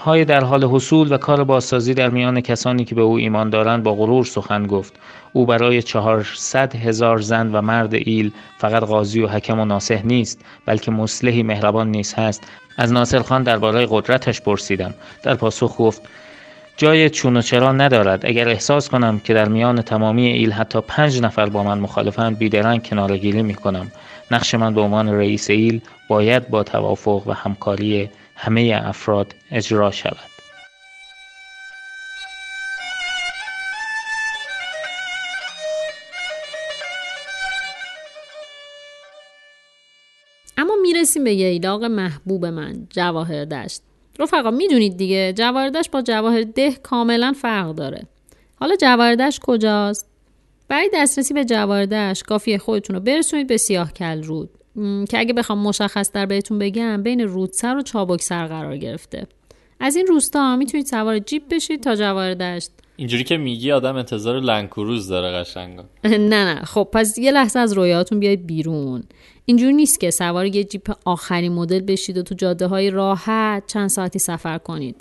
های 0.05 0.25
در 0.25 0.43
حال 0.43 0.63
حصول 0.63 1.13
و 1.13 1.17
کار 1.17 1.43
بازسازی 1.43 1.93
در 1.93 2.09
میان 2.09 2.41
کسانی 2.41 2.85
که 2.85 2.95
به 2.95 3.01
او 3.01 3.17
ایمان 3.17 3.49
دارند 3.49 3.83
با 3.83 3.95
غرور 3.95 4.25
سخن 4.25 4.67
گفت. 4.67 4.93
او 5.33 5.45
برای 5.45 5.81
چهارصد 5.81 6.75
هزار 6.75 7.19
زن 7.19 7.51
و 7.51 7.61
مرد 7.61 7.93
ایل 7.93 8.31
فقط 8.57 8.83
قاضی 8.83 9.21
و 9.21 9.27
حکم 9.27 9.59
و 9.59 9.65
ناسح 9.65 10.05
نیست 10.05 10.45
بلکه 10.65 10.91
مصلحی 10.91 11.43
مهربان 11.43 11.91
نیست 11.91 12.19
هست 12.19 12.43
از 12.79 12.93
ناصرخان 12.93 13.43
درباره 13.43 13.87
قدرتش 13.89 14.41
پرسیدم. 14.41 14.93
در 15.23 15.35
پاسخ 15.35 15.75
گفت 15.77 16.01
جای 16.77 17.09
چون 17.09 17.37
و 17.37 17.41
چرا 17.41 17.71
ندارد. 17.71 18.25
اگر 18.25 18.49
احساس 18.49 18.89
کنم 18.89 19.19
که 19.19 19.33
در 19.33 19.47
میان 19.47 19.81
تمامی 19.81 20.27
ایل 20.27 20.51
حتی 20.51 20.81
پنج 20.81 21.21
نفر 21.21 21.45
با 21.45 21.63
من 21.63 21.79
مخالفند 21.79 22.37
بیدرنگ 22.37 22.83
کنارگیری 22.83 23.41
می 23.41 23.53
کنم 23.53 23.91
نقش 24.31 24.55
من 24.55 24.73
به 24.73 24.81
عنوان 24.81 25.09
رئیس 25.09 25.49
ایل 25.49 25.81
باید 26.07 26.49
با 26.49 26.63
توافق 26.63 27.27
و 27.27 27.31
همکاری 27.31 28.09
همه 28.35 28.81
افراد 28.85 29.35
اجرا 29.51 29.91
شود. 29.91 30.28
می‌رسیم 41.09 41.23
به 41.23 41.33
ییلاق 41.33 41.83
محبوب 41.83 42.45
من 42.45 42.87
جواهر 42.89 43.45
دشت. 43.45 43.81
رفقا 44.19 44.51
می‌دونید 44.51 44.97
دیگه 44.97 45.33
جواهر 45.33 45.69
دشت 45.69 45.91
با 45.91 46.01
جواهر 46.01 46.41
ده 46.41 46.71
کاملا 46.71 47.33
فرق 47.41 47.75
داره. 47.75 48.03
حالا 48.55 48.75
جواهر 48.75 49.15
دشت 49.15 49.39
کجاست؟ 49.39 50.07
برای 50.67 50.89
دسترسی 50.93 51.33
به 51.33 51.45
جواهر 51.45 51.85
دشت 51.85 52.23
کافیه 52.23 52.57
خودتون 52.57 52.95
رو 52.95 53.01
برسونید 53.01 53.47
به 53.47 53.57
سیاه 53.57 53.93
کل 53.93 54.23
رود. 54.23 54.49
که 55.09 55.19
اگه 55.19 55.33
بخوام 55.33 55.59
مشخص 55.59 56.11
در 56.11 56.25
بهتون 56.25 56.59
بگم 56.59 57.03
بین 57.03 57.21
رودسر 57.21 57.77
و 57.77 57.81
چابکسر 57.81 58.47
قرار 58.47 58.77
گرفته. 58.77 59.27
از 59.79 59.95
این 59.95 60.07
روستا 60.07 60.55
می‌تونید 60.55 60.85
سوار 60.85 61.19
جیپ 61.19 61.43
بشید 61.49 61.83
تا 61.83 61.95
جواهر 61.95 62.33
دشت. 62.33 62.71
اینجوری 62.95 63.23
که 63.23 63.37
میگی 63.37 63.71
آدم 63.71 63.95
انتظار 63.95 64.39
لنکروز 64.39 65.07
داره 65.07 65.37
قشنگا. 65.37 65.83
نه 66.03 66.53
نه. 66.53 66.55
خب 66.55 66.89
پس 66.93 67.17
یه 67.17 67.31
لحظه 67.31 67.59
از 67.59 67.73
رویاتون 67.73 68.19
بیاید 68.19 68.47
بیرون. 68.47 69.03
اینجوری 69.49 69.73
نیست 69.73 69.99
که 69.99 70.11
سوار 70.11 70.45
یه 70.45 70.63
جیپ 70.63 70.91
آخرین 71.05 71.51
مدل 71.51 71.79
بشید 71.79 72.17
و 72.17 72.23
تو 72.23 72.35
جاده 72.35 72.67
های 72.67 72.89
راحت 72.89 73.63
چند 73.67 73.87
ساعتی 73.89 74.19
سفر 74.19 74.57
کنید. 74.57 74.95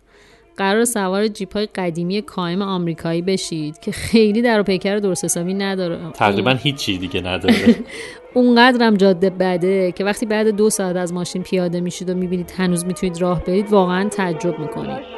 قرار 0.57 0.85
سوار 0.85 1.29
جیپ 1.29 1.53
های 1.53 1.67
قدیمی 1.67 2.23
کایم 2.23 2.63
آمریکایی 2.63 3.23
بشید 3.23 3.79
که 3.79 3.93
خیلی 3.93 4.43
در 4.43 4.61
و 4.61 4.63
پیکر 4.63 4.97
درست 4.97 5.25
حسابی 5.25 5.55
نداره. 5.55 6.11
تقریبا 6.15 6.51
هیچ 6.51 6.77
چیز 6.77 7.01
دیگه 7.01 7.21
نداره. 7.21 7.77
اونقدرم 8.35 8.97
جاده 8.97 9.31
بده 9.31 9.93
که 9.93 10.05
وقتی 10.05 10.27
بعد 10.27 10.49
دو 10.49 10.71
ساعت 10.71 10.97
از 10.97 11.13
ماشین 11.13 11.43
پیاده 11.43 11.81
میشید 11.81 12.11
و 12.11 12.15
می‌بینید 12.15 12.51
هنوز 12.57 12.85
می‌تونید 12.85 13.21
راه 13.21 13.45
برید 13.45 13.73
واقعا 13.73 14.09
تعجب 14.09 14.59
می‌کنید. 14.59 15.18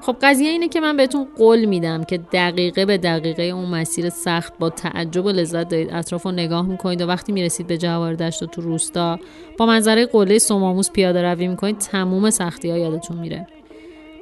خب 0.00 0.16
قضیه 0.22 0.50
اینه 0.50 0.68
که 0.68 0.80
من 0.80 0.96
بهتون 0.96 1.28
قول 1.36 1.64
میدم 1.64 2.04
که 2.04 2.18
دقیقه 2.18 2.86
به 2.86 2.98
دقیقه 2.98 3.42
اون 3.42 3.68
مسیر 3.68 4.10
سخت 4.10 4.58
با 4.58 4.70
تعجب 4.70 5.24
و 5.24 5.30
لذت 5.30 5.68
دارید 5.68 5.90
اطراف 5.92 6.22
رو 6.22 6.32
نگاه 6.32 6.66
می‌کنید 6.66 7.02
و 7.02 7.06
وقتی 7.06 7.32
می‌رسید 7.32 7.66
به 7.66 7.78
جوار 7.78 8.14
دشت 8.14 8.42
و 8.42 8.46
تو 8.46 8.62
روستا 8.62 9.18
با 9.58 9.66
منظره 9.66 10.06
قله 10.06 10.38
سوماموس 10.38 10.90
پیاده 10.90 11.22
روی 11.22 11.48
می‌کنید 11.48 11.78
تموم 11.78 12.30
سختی 12.30 12.70
ها 12.70 12.78
یادتون 12.78 13.16
میره. 13.16 13.46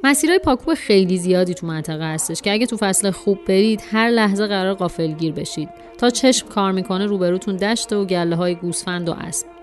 مسیرهای 0.05 0.39
پاکوب 0.39 0.75
خیلی 0.75 1.17
زیادی 1.19 1.55
تو 1.55 1.67
منطقه 1.67 2.05
هستش 2.05 2.43
که 2.43 2.53
اگه 2.53 2.67
تو 2.67 2.77
فصل 2.77 3.11
خوب 3.11 3.39
برید 3.49 3.83
هر 3.91 4.11
لحظه 4.11 4.47
قرار 4.47 4.75
قافلگیر 4.75 5.33
بشید. 5.33 5.69
تا 5.99 6.11
چشم 6.11 6.49
کار 6.49 6.73
می‌کنه 6.73 7.07
روبروتون 7.07 7.57
دشت 7.57 7.93
و 7.93 8.05
گله 8.05 8.37
های 8.37 8.55
گوسفند 8.55 9.09
و 9.09 9.13
اسب. 9.13 9.56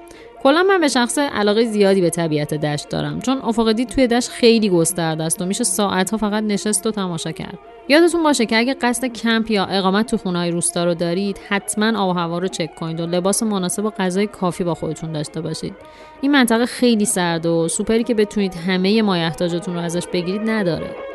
کلا 0.44 0.64
من 0.64 0.80
به 0.80 0.88
شخص 0.88 1.18
علاقه 1.18 1.66
زیادی 1.66 2.02
به 2.02 2.10
طبیعت 2.10 2.54
دشت 2.54 2.90
دارم. 2.90 3.22
چون 3.22 3.38
افق 3.44 3.72
دید 3.72 3.90
توی 3.90 4.08
دشت 4.08 4.30
خیلی 4.30 4.70
گسترده 4.70 5.24
است 5.24 5.42
و 5.42 5.46
میشه 5.46 5.64
ساعتها 5.64 6.18
فقط 6.18 6.44
نشست 6.44 6.88
و 6.88 6.92
تماشا 6.92 7.32
کرد. 7.32 7.60
یادتون 7.90 8.24
باشه 8.24 8.46
که 8.46 8.58
اگه 8.58 8.74
قصد 8.74 9.06
کمپ 9.06 9.52
یا 9.52 9.66
اقامت 9.66 10.12
تو 10.12 10.18
خونه 10.18 10.40
های 10.40 10.52
روستا 10.52 10.86
رو 10.86 10.94
دارید 10.94 11.40
حتما 11.50 12.00
آب 12.00 12.16
و 12.16 12.20
هوا 12.20 12.38
رو 12.38 12.48
چک 12.48 12.76
کنید 12.76 13.00
و 13.00 13.06
لباس 13.06 13.44
مناسب 13.44 13.86
و 13.86 13.90
غذای 13.90 14.28
کافی 14.28 14.64
با 14.64 14.74
خودتون 14.74 15.12
داشته 15.12 15.42
باشید. 15.42 15.74
این 16.22 16.32
منطقه 16.32 16.66
خیلی 16.66 17.06
سرد 17.06 17.46
و 17.46 17.68
سوپری 17.68 18.04
که 18.04 18.14
بتونید 18.14 18.56
همه 18.56 19.02
مایحتاجتون 19.02 19.74
رو 19.74 19.82
ازش 19.82 20.08
بگیرید 20.08 20.50
نداره. 20.50 21.13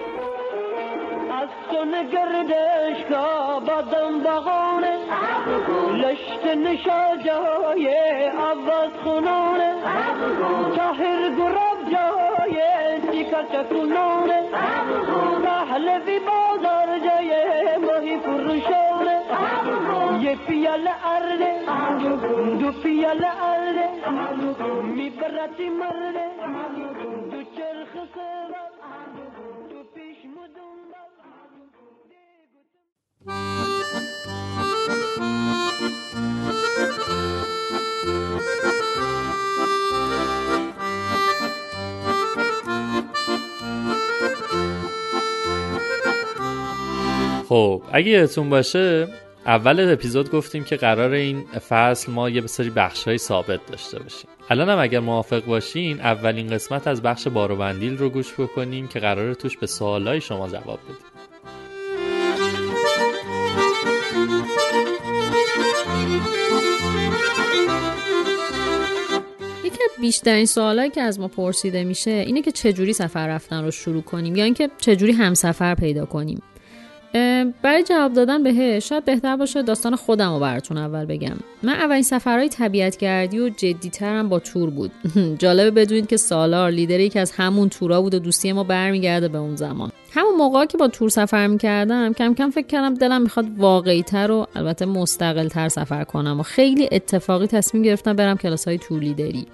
گردشگاه 2.04 3.60
بدم 3.64 4.20
بغانه. 4.20 4.98
لشت 5.92 6.44
نشاجای 6.56 7.86
عوض 8.26 8.92
خونانه. 9.04 9.74
تاهر 10.76 11.30
گراب 11.30 11.78
جای 11.92 12.58
چیکار 13.12 13.44
چکونانه. 13.52 14.40
پهلوی 15.44 16.18
بازار 16.18 16.98
جای 16.98 17.30
ماهی 17.86 18.18
فروشانه. 18.18 19.18
یه 20.22 20.36
پیاله 20.36 20.94
ارده 21.06 21.52
دو 22.60 22.72
پیاله 22.82 23.44
ارده. 23.44 23.88
میبرتی 24.82 25.68
مرده 25.68 26.28
دو 27.30 27.42
چرخ 27.42 27.92
سوار 28.14 28.70
دو 29.70 29.82
پیش 29.94 30.18
مدنبال 30.24 31.07
خب 47.48 47.82
اگه 47.92 48.10
یادتون 48.10 48.50
باشه 48.50 49.08
اول 49.46 49.92
اپیزود 49.92 50.30
گفتیم 50.30 50.64
که 50.64 50.76
قرار 50.76 51.10
این 51.10 51.44
فصل 51.68 52.12
ما 52.12 52.30
یه 52.30 52.46
سری 52.46 52.70
بخش 52.70 53.04
های 53.04 53.18
ثابت 53.18 53.60
داشته 53.66 53.98
باشیم. 53.98 54.30
الان 54.50 54.68
هم 54.68 54.78
اگر 54.78 55.00
موافق 55.00 55.44
باشین 55.44 56.00
اولین 56.00 56.48
قسمت 56.50 56.86
از 56.86 57.02
بخش 57.02 57.28
بارو 57.28 57.56
بندیل 57.56 57.98
رو 57.98 58.08
گوش 58.08 58.34
بکنیم 58.34 58.88
که 58.88 59.00
قرار 59.00 59.34
توش 59.34 59.56
به 59.56 59.66
سوالای 59.66 60.20
شما 60.20 60.48
جواب 60.48 60.80
بدیم. 60.84 61.17
بیشترین 70.00 70.46
سوالایی 70.46 70.90
که 70.90 71.02
از 71.02 71.20
ما 71.20 71.28
پرسیده 71.28 71.84
میشه 71.84 72.10
اینه 72.10 72.42
که 72.42 72.52
چجوری 72.52 72.92
سفر 72.92 73.28
رفتن 73.28 73.64
رو 73.64 73.70
شروع 73.70 74.02
کنیم 74.02 74.36
یا 74.36 74.44
اینکه 74.44 74.70
چجوری 74.78 75.12
همسفر 75.12 75.74
پیدا 75.74 76.04
کنیم. 76.04 76.42
برای 77.62 77.82
جواب 77.88 78.12
دادن 78.12 78.42
بهش 78.42 78.88
شاید 78.88 79.04
بهتر 79.04 79.36
باشه 79.36 79.62
داستان 79.62 79.96
خودم 79.96 80.32
رو 80.32 80.40
براتون 80.40 80.76
اول 80.76 81.04
بگم. 81.04 81.36
من 81.62 81.72
اولین 81.72 82.02
سفرهای 82.02 82.48
طبیعتگردی 82.48 83.38
و 83.38 83.48
جدیترم 83.48 84.28
با 84.28 84.38
تور 84.38 84.70
بود. 84.70 84.90
جالبه 85.42 85.70
بدونید 85.70 86.06
که 86.06 86.16
سالار 86.16 86.70
لیدر 86.70 87.00
یکی 87.00 87.18
از 87.18 87.32
همون 87.32 87.68
تورا 87.68 88.02
بود 88.02 88.14
و 88.14 88.18
دوستی 88.18 88.52
ما 88.52 88.64
برمیگرده 88.64 89.28
به 89.28 89.38
اون 89.38 89.56
زمان. 89.56 89.92
همون 90.12 90.34
موقع 90.34 90.64
که 90.64 90.78
با 90.78 90.88
تور 90.88 91.08
سفر 91.08 91.46
می‌کردم 91.46 92.12
کم 92.12 92.34
کم 92.34 92.50
فکر 92.50 92.66
کردم 92.66 92.94
دلم 92.94 93.22
می‌خواد 93.22 93.46
واقعی 93.58 94.02
تر 94.02 94.30
و 94.30 94.46
البته 94.54 94.86
مستقل 94.86 95.48
تر 95.48 95.68
سفر 95.68 96.04
کنم 96.04 96.40
و 96.40 96.42
خیلی 96.42 96.88
اتفاقی 96.92 97.46
تصمیم 97.46 97.82
گرفتم 97.82 98.12
برم 98.12 98.36
کلاس 98.36 98.68
های 98.68 98.78
تور 98.78 99.00
لیدری. 99.00 99.46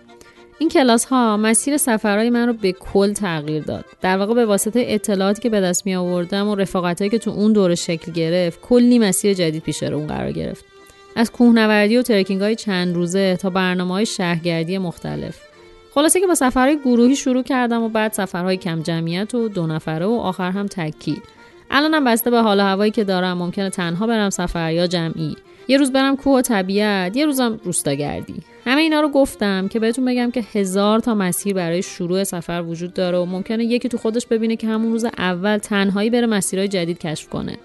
این 0.59 0.69
کلاس 0.69 1.05
ها 1.05 1.37
مسیر 1.37 1.77
سفرهای 1.77 2.31
من 2.31 2.47
رو 2.47 2.53
به 2.53 2.73
کل 2.73 3.13
تغییر 3.13 3.63
داد. 3.63 3.85
در 4.01 4.19
واقع 4.19 4.35
به 4.35 4.47
واسطه 4.47 4.85
اطلاعاتی 4.87 5.43
که 5.43 5.51
به 5.51 5.61
دست 5.61 5.87
می 5.87 5.95
آوردم 5.95 6.49
و 6.49 6.55
رفاقتهایی 6.55 7.11
که 7.11 7.19
تو 7.19 7.31
اون 7.31 7.53
دوره 7.53 7.75
شکل 7.75 8.13
گرفت 8.13 8.61
کلی 8.61 8.99
مسیر 8.99 9.35
جدید 9.35 9.63
پیش 9.63 9.83
رو 9.83 9.97
اون 9.97 10.07
قرار 10.07 10.33
گرفت. 10.33 10.65
از 11.17 11.33
کوهنوردی 11.33 11.97
و 11.97 12.03
ترکینگ 12.03 12.41
های 12.41 12.57
چند 12.57 12.95
روزه 12.95 13.37
تا 13.37 13.51
برنامه 13.51 13.95
های 13.95 14.07
شهرگردی 14.07 14.79
مختلف. 14.79 15.41
خلاصه 15.95 16.21
که 16.21 16.27
با 16.27 16.35
سفرهای 16.35 16.79
گروهی 16.79 17.17
شروع 17.17 17.43
کردم 17.43 17.83
و 17.83 17.89
بعد 17.89 18.13
سفرهای 18.13 18.57
کم 18.57 18.83
جمعیت 18.83 19.35
و 19.35 19.49
دو 19.49 19.67
نفره 19.67 20.07
و 20.07 20.13
آخر 20.13 20.51
هم 20.51 20.67
تکی. 20.67 21.23
الانم 21.71 22.05
بسته 22.05 22.31
به 22.31 22.43
حال 22.43 22.61
هوایی 22.61 22.91
که 22.91 23.05
دارم 23.05 23.39
ممکنه 23.39 23.71
تنها 23.71 24.07
برم 24.07 24.31
سفر 24.31 24.73
یا 24.73 24.87
جمعی. 24.87 25.37
یه 25.69 25.77
روز 25.77 25.93
برم 25.93 26.17
کوه 26.17 26.39
و 26.39 26.43
طبیعت 26.43 27.17
یه 27.17 27.27
روزم 27.27 27.61
روستاگردی 27.65 28.35
همه 28.65 28.81
اینا 28.81 29.01
رو 29.01 29.09
گفتم 29.09 29.69
که 29.69 29.81
بهتون 29.81 30.05
بگم 30.05 30.31
که 30.31 30.45
هزار 30.55 31.01
تا 31.01 31.15
مسیر 31.15 31.55
برای 31.55 31.83
شروع 31.83 32.25
سفر 32.25 32.65
وجود 32.67 32.95
داره 32.95 33.19
و 33.19 33.25
ممکنه 33.25 33.65
یکی 33.65 33.89
تو 33.89 33.99
خودش 33.99 34.27
ببینه 34.27 34.57
که 34.57 34.67
همون 34.67 34.93
روز 34.93 35.05
اول 35.05 35.59
تنهایی 35.59 36.11
بره 36.11 36.27
مسیرهای 36.27 36.69
جدید 36.69 36.99
کشف 36.99 37.29
کنه. 37.29 37.59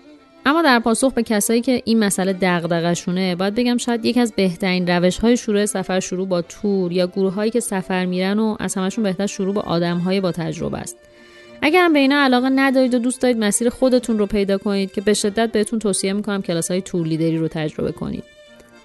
اما 0.46 0.62
در 0.62 0.80
پاسخ 0.80 1.14
به 1.14 1.24
کسایی 1.24 1.62
که 1.62 1.82
این 1.86 2.00
مسئله 2.00 2.34
دغدغه‌شونه 2.34 3.36
باید 3.36 3.56
بگم 3.56 3.78
شاید 3.78 4.06
یکی 4.06 4.20
از 4.20 4.34
بهترین 4.36 4.88
روش‌های 4.88 5.38
شروع 5.38 5.66
سفر 5.66 6.00
شروع 6.00 6.28
با 6.28 6.42
تور 6.42 6.92
یا 6.92 7.08
گروه‌هایی 7.08 7.52
که 7.52 7.60
سفر 7.60 8.06
میرن 8.06 8.40
و 8.40 8.56
از 8.60 8.76
همشون 8.76 9.04
بهتر 9.04 9.28
شروع 9.28 9.54
با 9.54 9.62
آدم‌های 9.62 10.22
با 10.22 10.32
تجربه 10.32 10.78
است. 10.78 10.98
اگر 11.62 11.84
هم 11.84 11.93
به 11.93 12.00
اینا 12.00 12.15
علاقه 12.15 12.50
ندارید 12.50 12.93
و 12.93 13.00
دوست 13.00 13.22
دارید 13.22 13.38
مسیر 13.38 13.69
خودتون 13.69 14.19
رو 14.19 14.26
پیدا 14.26 14.58
کنید 14.58 14.91
که 14.91 15.02
به 15.02 15.13
شدت 15.13 15.52
بهتون 15.52 15.80
توصیه 15.80 16.13
می‌کنم 16.13 16.41
کلاس 16.41 16.72
های 16.72 16.82
تور 16.82 17.08
لیدری 17.08 17.38
رو 17.38 17.48
تجربه 17.48 17.91
کنید. 17.91 18.24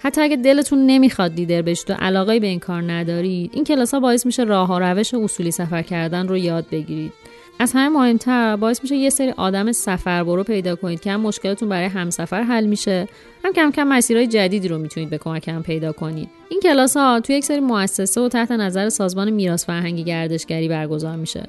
حتی 0.00 0.20
اگه 0.20 0.36
دلتون 0.36 0.86
نمی‌خواد 0.86 1.34
لیدر 1.34 1.62
بشید 1.62 1.90
و 1.90 1.94
علاقه 1.94 2.40
به 2.40 2.46
این 2.46 2.58
کار 2.58 2.92
ندارید 2.92 3.50
این 3.54 3.64
کلاس 3.64 3.94
ها 3.94 4.00
باعث 4.00 4.26
میشه 4.26 4.44
راه 4.44 4.72
و 4.72 4.78
روش 4.78 5.14
اصولی 5.14 5.50
سفر 5.50 5.82
کردن 5.82 6.28
رو 6.28 6.36
یاد 6.36 6.66
بگیرید. 6.72 7.12
از 7.58 7.72
همه 7.74 7.88
مهمتر 7.88 8.56
باعث 8.56 8.82
میشه 8.82 8.96
یه 8.96 9.10
سری 9.10 9.30
آدم 9.30 9.72
سفر 9.72 10.24
برو 10.24 10.44
پیدا 10.44 10.76
کنید 10.76 11.00
که 11.00 11.12
هم 11.12 11.20
مشکلتون 11.20 11.68
برای 11.68 11.86
همسفر 11.86 12.42
حل 12.42 12.66
میشه 12.66 13.08
هم 13.44 13.52
کم 13.52 13.70
کم 13.70 13.84
مسیرهای 13.84 14.26
جدیدی 14.26 14.68
رو 14.68 14.78
می‌تونید 14.78 15.10
به 15.10 15.18
کمک 15.18 15.48
هم 15.48 15.62
پیدا 15.62 15.92
کنید. 15.92 16.28
این 16.48 16.60
کلاس 16.60 16.96
ها 16.96 17.20
توی 17.20 17.36
یک 17.36 17.44
سری 17.44 17.60
مؤسسه 17.60 18.20
و 18.20 18.28
تحت 18.28 18.50
نظر 18.50 18.88
سازمان 18.88 19.30
میراث 19.30 19.66
فرهنگی 19.66 20.04
گردشگری 20.04 20.68
برگزار 20.68 21.16
میشه. 21.16 21.42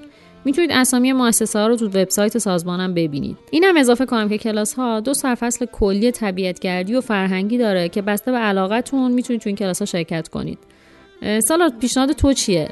می‌تونید 0.45 0.71
اسامی 0.71 1.13
مؤسسه 1.13 1.59
ها 1.59 1.67
رو 1.67 1.75
تو 1.75 1.85
وبسایت 1.85 2.37
سازمانم 2.37 2.93
ببینید. 2.93 3.37
اینم 3.51 3.77
اضافه 3.77 4.05
کنم 4.05 4.29
که 4.29 4.37
کلاس 4.37 4.73
ها 4.73 4.99
دو 4.99 5.13
سرفصل 5.13 5.65
کلی 5.65 6.11
طبیعتگردی 6.11 6.95
و 6.95 7.01
فرهنگی 7.01 7.57
داره 7.57 7.89
که 7.89 8.01
بسته 8.01 8.31
به 8.31 8.37
علاقتون 8.37 9.11
می‌تونید 9.11 9.41
تو 9.41 9.49
این 9.49 9.55
کلاس 9.55 9.79
ها 9.79 9.85
شرکت 9.85 10.27
کنید. 10.27 10.59
اه، 11.21 11.39
سالا 11.39 11.69
پیشنهاد 11.81 12.11
تو 12.11 12.33
چیه؟ 12.33 12.69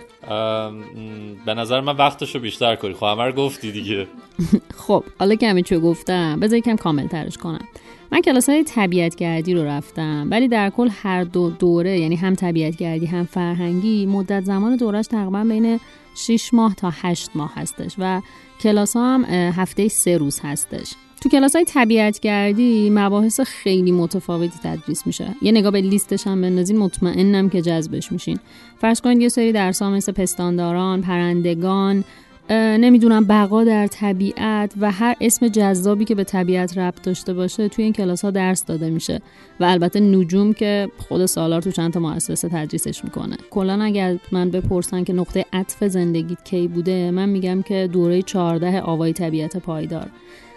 به 1.46 1.54
نظر 1.54 1.82
من 1.82 1.96
وقتشو 1.98 2.40
بیشتر 2.40 2.76
کنی 2.76 2.94
خب 2.94 3.06
همه 3.06 3.24
رو 3.24 3.32
گفتی 3.32 3.72
دیگه. 3.72 4.08
خب 4.88 5.04
حالا 5.20 5.36
که 5.36 5.50
همه 5.50 5.62
چیو 5.62 5.80
گفتم 5.80 6.40
بذار 6.40 6.58
یکم 6.58 6.76
کامل 6.76 7.08
ترش 7.08 7.38
کنم. 7.38 7.68
من 8.12 8.22
کلاس 8.22 8.50
های 8.50 8.64
طبیعتگردی 8.64 9.54
رو 9.54 9.64
رفتم 9.64 10.28
ولی 10.32 10.48
در 10.48 10.70
کل 10.70 10.90
هر 10.92 11.24
دو 11.24 11.50
دوره 11.50 12.00
یعنی 12.00 12.16
هم 12.16 12.36
طبیعتگردی 12.36 13.06
هم 13.06 13.26
فرهنگی 13.26 14.06
مدت 14.06 14.44
زمان 14.44 14.76
دورش 14.76 15.08
تقریبا 15.08 15.44
بین 15.44 15.80
6 16.16 16.54
ماه 16.54 16.76
تا 16.76 16.94
8 17.02 17.30
ماه 17.36 17.52
هستش 17.56 17.96
و 17.98 18.22
کلاس 18.62 18.96
ها 18.96 19.16
هم 19.16 19.26
هفته 19.26 19.88
سه 19.88 20.18
روز 20.18 20.40
هستش. 20.44 20.94
تو 21.22 21.30
کلاس 21.30 21.56
های 21.56 21.66
طبیعتگردی 21.66 22.90
مباحث 22.90 23.40
خیلی 23.40 23.92
متفاوتی 23.92 24.60
تدریس 24.64 25.08
میشه. 25.08 25.36
یه 25.42 25.52
نگاه 25.52 25.72
به 25.72 25.82
لیستش 25.82 26.28
هم 26.28 26.42
بندازین 26.42 26.78
مطمئنم 26.78 27.50
که 27.50 27.62
جذبش 27.62 28.12
میشین. 28.12 28.40
فرض 28.78 29.02
کنید 29.02 29.22
یه 29.22 29.30
سری 29.30 29.52
درس 29.52 29.82
ها 29.82 29.90
مثل 29.90 30.12
پستانداران 30.12 31.02
پرندگان 31.02 32.04
نمی‌دونم 32.50 33.26
بقا 33.26 33.64
در 33.64 33.88
طبیعت 33.88 34.74
و 34.80 34.92
هر 34.92 35.16
اسم 35.22 35.48
جذابی 35.48 36.06
که 36.06 36.16
به 36.16 36.24
طبیعت 36.24 36.78
ربط 36.78 37.02
داشته 37.02 37.34
باشه 37.34 37.68
توی 37.68 37.84
این 37.84 37.94
کلاس 37.94 38.26
ها 38.26 38.32
درس 38.32 38.66
داده 38.66 38.90
میشه 38.90 39.22
و 39.60 39.64
البته 39.64 40.00
نجوم 40.00 40.54
که 40.54 40.90
خود 40.98 41.26
سالار 41.26 41.62
تو 41.62 41.72
چند 41.72 41.94
تا 41.94 42.00
مؤسسه 42.00 42.50
تدریسش 42.50 43.04
می‌کنه. 43.04 43.38
کلا 43.50 43.84
اگر 43.84 44.18
من 44.32 44.50
بپرسن 44.50 45.04
که 45.04 45.14
نقطه 45.14 45.46
عطف 45.54 45.84
زندگیت 45.84 46.44
کی 46.44 46.68
بوده 46.68 47.12
من 47.12 47.30
میگم 47.30 47.62
که 47.62 47.90
دوره 47.94 48.22
14 48.22 48.82
آوای 48.82 49.14
طبیعت 49.14 49.58
پایدار. 49.58 50.08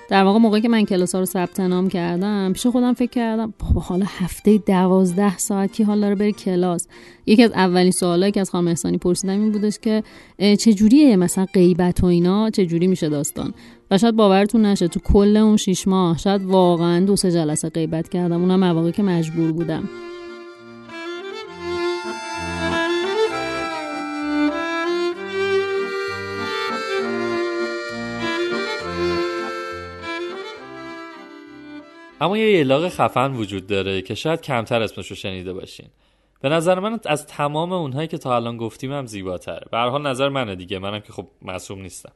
در 0.08 0.24
واقع 0.24 0.38
موقعی 0.38 0.60
که 0.60 0.68
من 0.68 0.84
کلاس 0.84 1.14
ها 1.14 1.20
رو 1.20 1.26
ثبت 1.26 1.60
نام 1.60 1.88
کردم 1.88 2.52
پیش 2.52 2.66
خودم 2.66 2.92
فکر 2.92 3.10
کردم 3.10 3.54
بابا 3.58 3.80
حالا 3.80 4.06
هفته 4.08 4.58
دوازده 4.58 5.38
ساعت 5.38 5.72
کی 5.72 5.82
حال 5.82 6.00
داره 6.00 6.14
بره 6.14 6.32
کلاس؟ 6.32 6.86
یکی 7.26 7.42
از 7.42 7.52
اولین 7.52 7.90
سوالایی 7.90 8.32
که 8.32 8.40
از 8.40 8.50
خانم 8.50 8.68
احسانی 8.68 8.98
پرسیدم 8.98 9.40
این 9.40 9.52
بودش 9.52 9.78
که 9.78 10.02
اه، 10.38 10.56
چجوریه 10.56 11.16
مثلا 11.16 11.46
غیبت 11.54 12.02
و 12.02 12.06
اینا؟ 12.06 12.50
چجوری 12.50 12.86
میشه 12.86 13.08
داستان؟ 13.08 13.54
و 13.90 13.98
شاید 13.98 14.16
باورتون 14.16 14.66
نشه 14.66 14.88
تو 14.88 15.00
کل 15.00 15.36
اون 15.36 15.56
شیش 15.56 15.88
ماه 15.88 16.18
شاید 16.18 16.44
واقعا 16.44 17.04
دو 17.04 17.16
سه 17.16 17.32
جلسه 17.32 17.68
غیبت 17.68 18.08
کردم 18.08 18.40
اونم 18.40 18.60
مواقعی 18.60 18.92
که 18.92 19.02
مجبور 19.02 19.52
بودم. 19.52 19.88
اما 32.26 32.38
یه 32.38 32.58
یلاق 32.58 32.88
خفن 32.88 33.32
وجود 33.32 33.66
داره 33.66 34.02
که 34.02 34.14
شاید 34.14 34.40
کمتر 34.40 34.82
اسمش 34.82 35.10
رو 35.10 35.16
شنیده 35.16 35.52
باشین. 35.52 35.86
به 36.40 36.48
نظر 36.48 36.78
من 36.78 37.00
از 37.04 37.26
تمام 37.26 37.72
اونهایی 37.72 38.08
که 38.08 38.18
تا 38.18 38.36
الان 38.36 38.56
گفتیم 38.56 38.92
هم 38.92 39.06
زیباتره 39.06 39.66
به 39.70 39.78
حال 39.78 40.06
نظر 40.06 40.28
منه 40.28 40.54
دیگه. 40.54 40.78
منم 40.78 41.00
که 41.00 41.12
خب 41.12 41.26
معصوم 41.42 41.82
نیستم. 41.82 42.12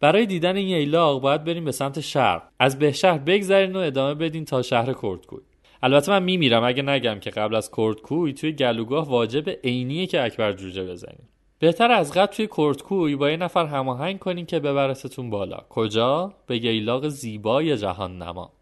برای 0.00 0.26
دیدن 0.26 0.56
این 0.56 0.68
ییلاق 0.68 1.20
باید 1.20 1.44
بریم 1.44 1.64
به 1.64 1.72
سمت 1.72 2.00
شرق 2.00 2.42
از 2.58 2.78
بهشهر 2.78 3.18
بگذرین 3.18 3.76
و 3.76 3.78
ادامه 3.78 4.14
بدین 4.14 4.44
تا 4.44 4.62
شهر 4.62 4.92
کردکوی. 4.92 5.40
البته 5.82 6.12
من 6.12 6.22
میمیرم. 6.22 6.64
اگه 6.64 6.82
نگم 6.82 7.20
که 7.20 7.30
قبل 7.30 7.54
از 7.54 7.70
کردکوی 7.76 8.32
توی 8.32 8.52
گلوگاه 8.52 9.08
واجب 9.08 9.48
عینیه 9.48 10.06
که 10.06 10.22
اکبر 10.22 10.52
جوجه 10.52 10.84
بزنیم. 10.84 11.28
بهتر 11.58 11.90
از 11.90 12.12
قبل 12.12 12.32
توی 12.32 12.48
کردکوی 12.56 13.16
با 13.16 13.30
یه 13.30 13.36
نفر 13.36 13.66
هماهنگ 13.66 14.18
کنین 14.18 14.46
که 14.46 14.60
ببرستون 14.60 15.30
بالا. 15.30 15.58
کجا؟ 15.68 16.34
به 16.46 16.64
ییلاق 16.64 17.08
زیبای 17.08 17.76
جهان 17.76 18.22
نما 18.22 18.52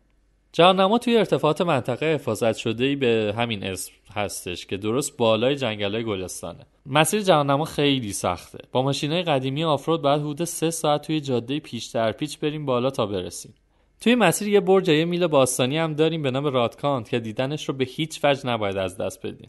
جهانما 0.53 0.99
توی 0.99 1.17
ارتفاعات 1.17 1.61
منطقه 1.61 2.07
حفاظت 2.07 2.57
شده 2.57 2.85
ای 2.85 2.97
به 2.97 3.35
همین 3.37 3.65
اسم 3.65 3.93
هستش 4.15 4.67
که 4.67 4.77
درست 4.77 5.17
بالای 5.17 5.57
جنگل 5.57 6.03
گلستانه. 6.03 6.67
مسیر 6.87 7.23
جهانما 7.23 7.65
خیلی 7.65 8.13
سخته. 8.13 8.59
با 8.73 8.83
ماشینای 8.83 9.23
قدیمی 9.23 9.65
آفرود 9.65 10.03
بعد 10.03 10.21
حدود 10.21 10.45
سه 10.45 10.71
ساعت 10.71 11.07
توی 11.07 11.21
جاده 11.21 11.61
پیش 11.61 11.87
در 11.87 12.13
پیچ 12.13 12.39
بریم 12.39 12.67
بالا 12.67 12.91
تا 12.91 13.07
برسیم. 13.07 13.55
توی 14.01 14.15
مسیر 14.15 14.49
یه 14.49 14.61
برج 14.61 14.89
یه 14.89 15.05
میل 15.05 15.27
باستانی 15.27 15.79
هم 15.79 15.95
داریم 15.95 16.23
به 16.23 16.31
نام 16.31 16.47
رادکانت 16.47 17.09
که 17.09 17.21
دیدنش 17.21 17.69
رو 17.69 17.75
به 17.75 17.85
هیچ 17.85 18.21
وجه 18.25 18.47
نباید 18.47 18.77
از 18.77 18.97
دست 18.97 19.27
بدین. 19.27 19.49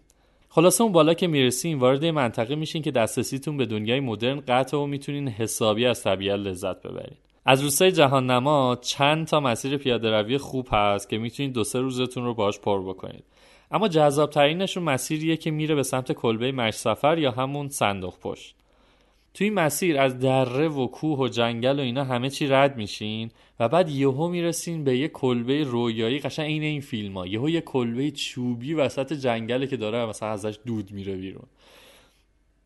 خلاصه 0.50 0.84
اون 0.84 0.92
بالا 0.92 1.14
که 1.14 1.28
می‌رسیم 1.28 1.80
وارد 1.80 2.06
منطقه 2.06 2.56
میشین 2.56 2.82
که 2.82 2.92
دسترسیتون 2.92 3.58
به 3.58 3.66
دنیای 3.66 4.00
مدرن 4.00 4.44
قطع 4.48 4.78
و 4.78 4.86
می‌تونین 4.86 5.28
حسابی 5.28 5.86
از 5.86 6.04
طبیعت 6.04 6.40
لذت 6.40 6.82
ببرین. 6.82 7.18
از 7.46 7.62
روستای 7.62 7.92
جهان 7.92 8.32
نما 8.32 8.78
چند 8.82 9.28
تا 9.28 9.40
مسیر 9.40 9.78
پیاده 9.78 10.12
روی 10.12 10.38
خوب 10.38 10.68
هست 10.72 11.10
که 11.10 11.18
می‌تونید 11.18 11.54
دو 11.54 11.64
سه 11.64 11.80
روزتون 11.80 12.26
رو 12.26 12.34
باهاش 12.34 12.60
پر 12.60 12.82
بکنید. 12.82 13.24
اما 13.72 13.88
جذاب 13.88 14.30
ترینشون 14.30 14.84
مسیریه 14.84 15.38
که 15.38 15.52
میره 15.52 15.76
به 15.76 15.84
سمت 15.84 16.12
کلبه 16.12 16.52
مش 16.52 16.74
سفر 16.74 17.18
یا 17.18 17.32
همون 17.32 17.70
صندوق 17.70 18.20
پشت. 18.20 18.56
توی 19.34 19.50
مسیر 19.50 20.00
از 20.00 20.20
دره 20.20 20.68
و 20.68 20.88
کوه 20.88 21.20
و 21.20 21.28
جنگل 21.28 21.80
و 21.80 21.82
اینا 21.82 22.04
همه 22.04 22.30
چی 22.30 22.48
رد 22.48 22.78
میشین 22.78 23.32
و 23.60 23.70
بعد 23.70 23.90
یهو 23.90 24.28
می‌رسین 24.28 24.84
به 24.84 24.98
یه 24.98 25.08
کلبه 25.08 25.64
رویایی 25.64 26.20
قشنگ 26.20 26.46
عین 26.46 26.64
این 26.64 26.82
فیلم 26.82 27.18
ها 27.18 27.28
یهو 27.28 27.50
یه 27.50 27.62
کلبه 27.62 28.12
چوبی 28.12 28.74
وسط 28.74 29.14
جنگله 29.14 29.68
که 29.68 29.78
داره 29.78 30.06
مثلا 30.06 30.30
ازش 30.30 30.60
دود 30.66 30.92
میره 30.92 31.16
بیرون. 31.16 31.46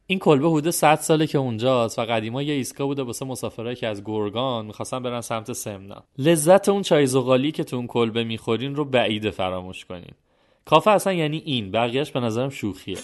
این 0.08 0.20
کلبه 0.20 0.50
حدود 0.50 0.70
100 0.70 0.96
ساله 0.96 1.28
که 1.28 1.38
اونجاست 1.38 2.00
و 2.00 2.02
قدیما 2.02 2.41
یه 2.41 2.54
ایستگاه 2.54 2.88
بوده 2.88 3.04
واسه 3.04 3.26
مسافرایی 3.26 3.76
که 3.76 3.88
از 3.88 4.04
گرگان 4.04 4.65
می‌خواستن 4.65 5.04
برن 5.04 5.22
سمت 5.22 5.54
سمنا 5.54 6.04
لذت 6.18 6.70
اون 6.70 6.82
چای 6.82 7.08
زغالی 7.08 7.52
که 7.52 7.63
تو 7.63 7.76
اون 7.76 7.88
کلبه 7.88 8.24
می‌خورین 8.24 8.76
رو 8.76 8.86
بعید 8.86 9.30
فراموش 9.30 9.86
کنین. 9.86 10.13
کافه 10.65 10.91
اصلا 10.91 11.13
یعنی 11.13 11.41
این 11.46 11.72
بقیهش 11.72 12.12
به 12.12 12.20
نظرم 12.20 12.50
شوخیه. 12.50 12.98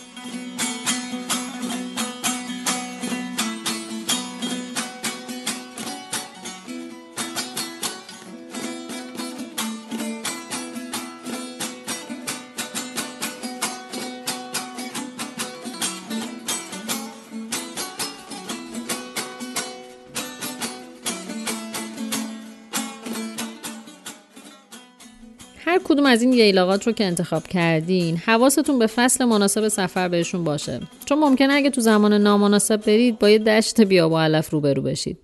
کدوم 26.01 26.11
از 26.11 26.21
این 26.21 26.33
ییلاقات 26.33 26.87
رو 26.87 26.93
که 26.93 27.05
انتخاب 27.05 27.47
کردین؟ 27.47 28.17
حواستون 28.17 28.79
به 28.79 28.87
فصل 28.87 29.25
مناسب 29.25 29.67
سفر 29.67 30.07
بهشون 30.07 30.43
باشه. 30.43 30.79
چون 31.05 31.19
ممکنه 31.19 31.53
اگه 31.53 31.69
تو 31.69 31.81
زمان 31.81 32.13
نامناسب 32.13 32.75
برید 32.85 33.19
با 33.19 33.29
یه 33.29 33.39
دشت 33.39 33.81
بیا 33.81 34.09
با 34.09 34.23
علف 34.23 34.49
روبرو 34.49 34.81
بشید. 34.81 35.17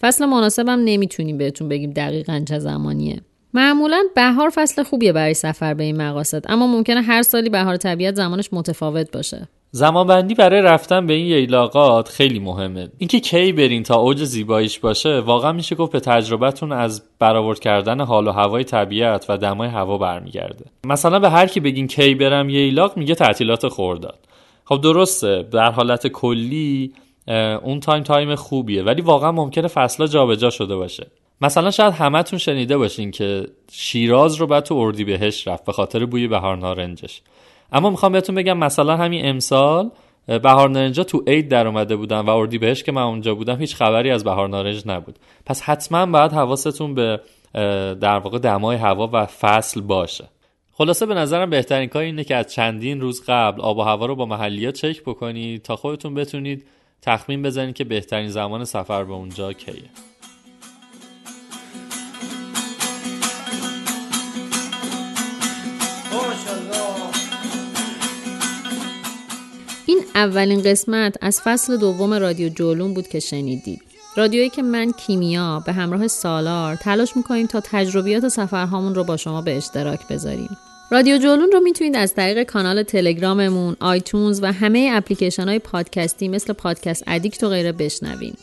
فصل 0.00 0.26
مناسبم 0.26 0.80
نمی‌تونیم 0.84 1.38
بهتون 1.38 1.68
بگیم 1.68 1.90
دقیقا 1.90 2.44
چه 2.48 2.58
زمانیه. 2.58 3.20
معمولا 3.54 4.02
بهار 4.14 4.50
فصل 4.50 4.82
خوبیه 4.82 5.12
برای 5.12 5.34
سفر 5.34 5.74
به 5.74 5.84
این 5.84 5.96
مقاصد 5.96 6.44
اما 6.48 6.66
ممکنه 6.66 7.02
هر 7.02 7.22
سالی 7.22 7.48
بهار 7.48 7.76
طبیعت 7.76 8.14
زمانش 8.14 8.48
متفاوت 8.52 9.10
باشه. 9.10 9.48
زمانبندی 9.76 10.34
برای 10.34 10.62
رفتن 10.62 11.06
به 11.06 11.14
این 11.14 11.26
ییلاقات 11.26 12.08
خیلی 12.08 12.38
مهمه. 12.38 12.88
اینکه 12.98 13.20
کی 13.20 13.52
برین 13.52 13.82
تا 13.82 13.94
اوج 13.94 14.24
زیباییش 14.24 14.78
باشه 14.78 15.20
واقعا 15.20 15.52
میشه 15.52 15.74
گفت 15.74 15.92
به 15.92 16.00
تجربتون 16.00 16.72
از 16.72 17.02
برآورد 17.18 17.58
کردن 17.58 18.00
حال 18.00 18.28
و 18.28 18.32
هوای 18.32 18.64
طبیعت 18.64 19.26
و 19.28 19.36
دمای 19.36 19.68
هوا 19.68 19.98
برمیگرده. 19.98 20.64
مثلا 20.84 21.18
به 21.18 21.30
هر 21.30 21.46
کی 21.46 21.60
بگین 21.60 21.86
کی 21.86 22.14
برم 22.14 22.48
ییلاق 22.48 22.96
میگه 22.96 23.14
تعطیلات 23.14 23.68
خورداد 23.68 24.18
خب 24.64 24.80
درسته 24.80 25.42
در 25.52 25.70
حالت 25.70 26.06
کلی 26.06 26.92
اون 27.62 27.80
تایم 27.80 28.02
تایم 28.02 28.34
خوبیه 28.34 28.82
ولی 28.82 29.02
واقعا 29.02 29.32
ممکنه 29.32 29.68
فصلا 29.68 30.06
جابجا 30.06 30.50
شده 30.50 30.76
باشه. 30.76 31.06
مثلا 31.40 31.70
شاید 31.70 31.94
همتون 31.94 32.38
شنیده 32.38 32.76
باشین 32.76 33.10
که 33.10 33.46
شیراز 33.72 34.34
رو 34.34 34.46
باید 34.46 34.64
تو 34.64 34.74
اردیبهشت 34.74 35.48
رفت 35.48 35.64
به 35.64 35.72
خاطر 35.72 36.04
بوی 36.04 36.28
بهار 36.28 36.56
نارنجش 36.56 37.22
اما 37.72 37.90
می‌خوام 37.90 38.12
بهتون 38.12 38.34
بگم 38.34 38.58
مثلا 38.58 38.96
همین 38.96 39.26
امسال 39.26 39.90
بهار 40.26 40.70
نارنجا 40.70 41.04
تو 41.04 41.24
عید 41.26 41.48
در 41.48 41.66
اومده 41.66 41.96
بودن 41.96 42.20
و 42.20 42.30
اردیبهشت 42.30 42.82
که 42.82 42.92
من 42.92 43.02
اونجا 43.02 43.34
بودم 43.34 43.58
هیچ 43.58 43.76
خبری 43.76 44.10
از 44.10 44.24
بهار 44.24 44.48
نارنج 44.48 44.82
نبود. 44.86 45.18
پس 45.46 45.62
حتما 45.62 46.06
باید 46.06 46.32
حواستون 46.32 46.94
به 46.94 47.20
در 48.00 48.18
واقع 48.18 48.38
دمای 48.38 48.76
هوا 48.76 49.10
و 49.12 49.26
فصل 49.26 49.80
باشه. 49.80 50.28
خلاصه 50.72 51.06
به 51.06 51.14
نظرم 51.14 51.50
بهترین 51.50 51.88
کار 51.88 52.02
اینه 52.02 52.24
که 52.24 52.36
از 52.36 52.52
چندین 52.52 53.00
روز 53.00 53.24
قبل 53.28 53.60
آب 53.60 53.78
و 53.78 53.82
هوا 53.82 54.06
رو 54.06 54.16
با 54.16 54.26
محلیات 54.26 54.74
چک 54.74 55.02
بکنید 55.02 55.62
تا 55.62 55.76
خودتون 55.76 56.14
بتونید 56.14 56.64
تخمین 57.02 57.42
بزنید 57.42 57.74
که 57.74 57.84
بهترین 57.84 58.28
زمان 58.28 58.64
سفر 58.64 59.04
به 59.04 59.12
اونجا 59.12 59.52
کیه. 59.52 59.82
اولین 70.14 70.62
قسمت 70.62 71.16
از 71.20 71.40
فصل 71.40 71.76
دوم 71.76 72.14
رادیو 72.14 72.48
جولون 72.48 72.94
بود 72.94 73.08
که 73.08 73.20
شنیدید. 73.20 73.82
رادیویی 74.16 74.50
که 74.50 74.62
من 74.62 74.92
کیمیا 74.92 75.62
به 75.66 75.72
همراه 75.72 76.08
سالار 76.08 76.76
تلاش 76.76 77.16
می‌کنیم 77.16 77.46
تا 77.46 77.60
تجربیات 77.64 78.28
سفرهامون 78.28 78.94
رو 78.94 79.04
با 79.04 79.16
شما 79.16 79.42
به 79.42 79.56
اشتراک 79.56 80.08
بذاریم. 80.08 80.56
رادیو 80.90 81.18
جولون 81.18 81.50
رو 81.52 81.60
می‌تونید 81.60 81.96
از 81.96 82.14
طریق 82.14 82.42
کانال 82.42 82.82
تلگراممون، 82.82 83.76
آیتونز 83.80 84.42
و 84.42 84.52
همه 84.52 84.90
اپلیکیشن 84.92 85.48
های 85.48 85.58
پادکستی 85.58 86.28
مثل 86.28 86.52
پادکست 86.52 87.04
ادیکت 87.06 87.44
و 87.44 87.48
غیره 87.48 87.72
بشنوین. 87.72 88.34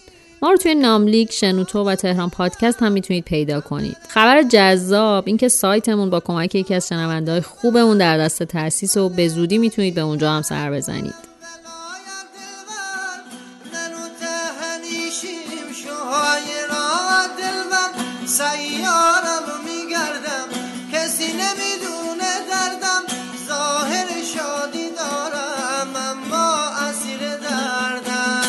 ما 0.41 0.51
رو 0.51 0.57
توی 0.57 0.75
ناملیک، 0.75 1.31
شنوتو 1.31 1.83
و 1.83 1.95
تهران 1.95 2.29
پادکست 2.29 2.83
هم 2.83 2.91
می‌تونید 2.91 3.23
پیدا 3.23 3.61
کنید. 3.61 3.97
خبر 4.09 4.43
جذاب 4.43 5.23
اینکه 5.27 5.47
سایتمون 5.47 6.09
با 6.09 6.19
کمک 6.19 6.55
یکی 6.55 6.73
از 6.73 6.87
شنونده 6.87 7.31
های 7.31 7.41
خوبمون 7.41 7.97
در 7.97 8.17
دست 8.17 8.43
تأسیس 8.43 8.97
و 8.97 9.09
به 9.09 9.27
زودی 9.27 9.57
می‌تونید 9.57 9.95
به 9.95 10.01
اونجا 10.01 10.31
هم 10.31 10.41
سر 10.41 10.71
بزنید. 10.71 11.30
سیارم 18.41 19.45
میگردم. 19.65 20.47
کسی 20.93 21.23
نمی‌دونه 21.23 22.31
دردم. 22.51 23.03
ظاهر 23.47 24.07
شادی 24.35 24.89
دارم. 24.97 25.87
اما 25.95 26.55
اسیر 26.89 27.19
دردم. 27.19 28.41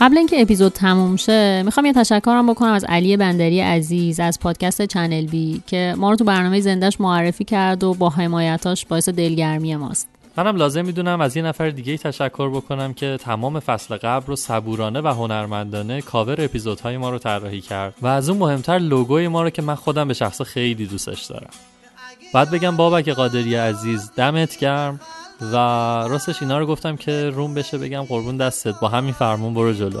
قبل 0.00 0.18
اینکه 0.18 0.42
اپیزود 0.42 0.72
تموم 0.72 1.16
شه 1.16 1.62
می‌خوام 1.62 1.86
یه 1.86 1.92
تشکرم 1.92 2.46
بکنم 2.46 2.72
از 2.72 2.84
علی 2.84 3.16
بندری 3.16 3.60
عزیز 3.60 4.20
از 4.20 4.40
پادکست 4.40 4.82
چنل 4.82 5.26
بی 5.26 5.62
که 5.66 5.94
ما 5.96 6.10
رو 6.10 6.16
تو 6.16 6.24
برنامه 6.24 6.60
زندش 6.60 7.00
معرفی 7.00 7.44
کرد 7.44 7.84
و 7.84 7.94
با 7.94 8.10
حمایتاش 8.10 8.86
باعث 8.86 9.08
دلگرمی 9.08 9.76
ماست. 9.76 10.08
منم 10.38 10.56
لازم 10.56 10.84
می‌دونم 10.84 11.20
از 11.20 11.36
یه 11.36 11.42
نفر 11.42 11.70
دیگه 11.70 11.96
تشکر 11.96 12.50
بکنم 12.50 12.94
که 12.94 13.16
تمام 13.20 13.60
فصل 13.60 13.96
قبل 13.96 14.26
رو 14.26 14.36
صبورانه 14.36 15.00
و 15.00 15.08
هنرمندانه 15.08 16.02
کاور 16.02 16.44
اپیزودهای 16.44 16.96
ما 16.96 17.10
رو 17.10 17.18
طراحی 17.18 17.60
کرد 17.60 17.94
و 18.02 18.06
از 18.06 18.28
اون 18.28 18.38
مهمتر 18.38 18.78
لوگوی 18.78 19.28
ما 19.28 19.42
رو 19.42 19.50
که 19.50 19.62
من 19.62 19.74
خودم 19.74 20.08
به 20.08 20.14
شخص 20.14 20.42
خیلی 20.42 20.86
دوستش 20.86 21.24
دارم. 21.24 21.50
بعد 22.34 22.50
بگم 22.50 22.76
بابک 22.76 23.08
قادری 23.08 23.54
عزیز 23.54 24.10
دمت 24.16 24.58
گرم. 24.58 25.00
و 25.40 25.56
راستش 26.08 26.42
اینا 26.42 26.58
رو 26.58 26.66
گفتم 26.66 26.96
که 26.96 27.30
روم 27.30 27.54
بشه 27.54 27.78
بگم 27.78 28.02
قربون 28.02 28.36
دستت. 28.36 28.80
با 28.80 28.88
همین 28.88 29.12
فرمون 29.12 29.54
برو 29.54 29.72
جلو. 29.72 30.00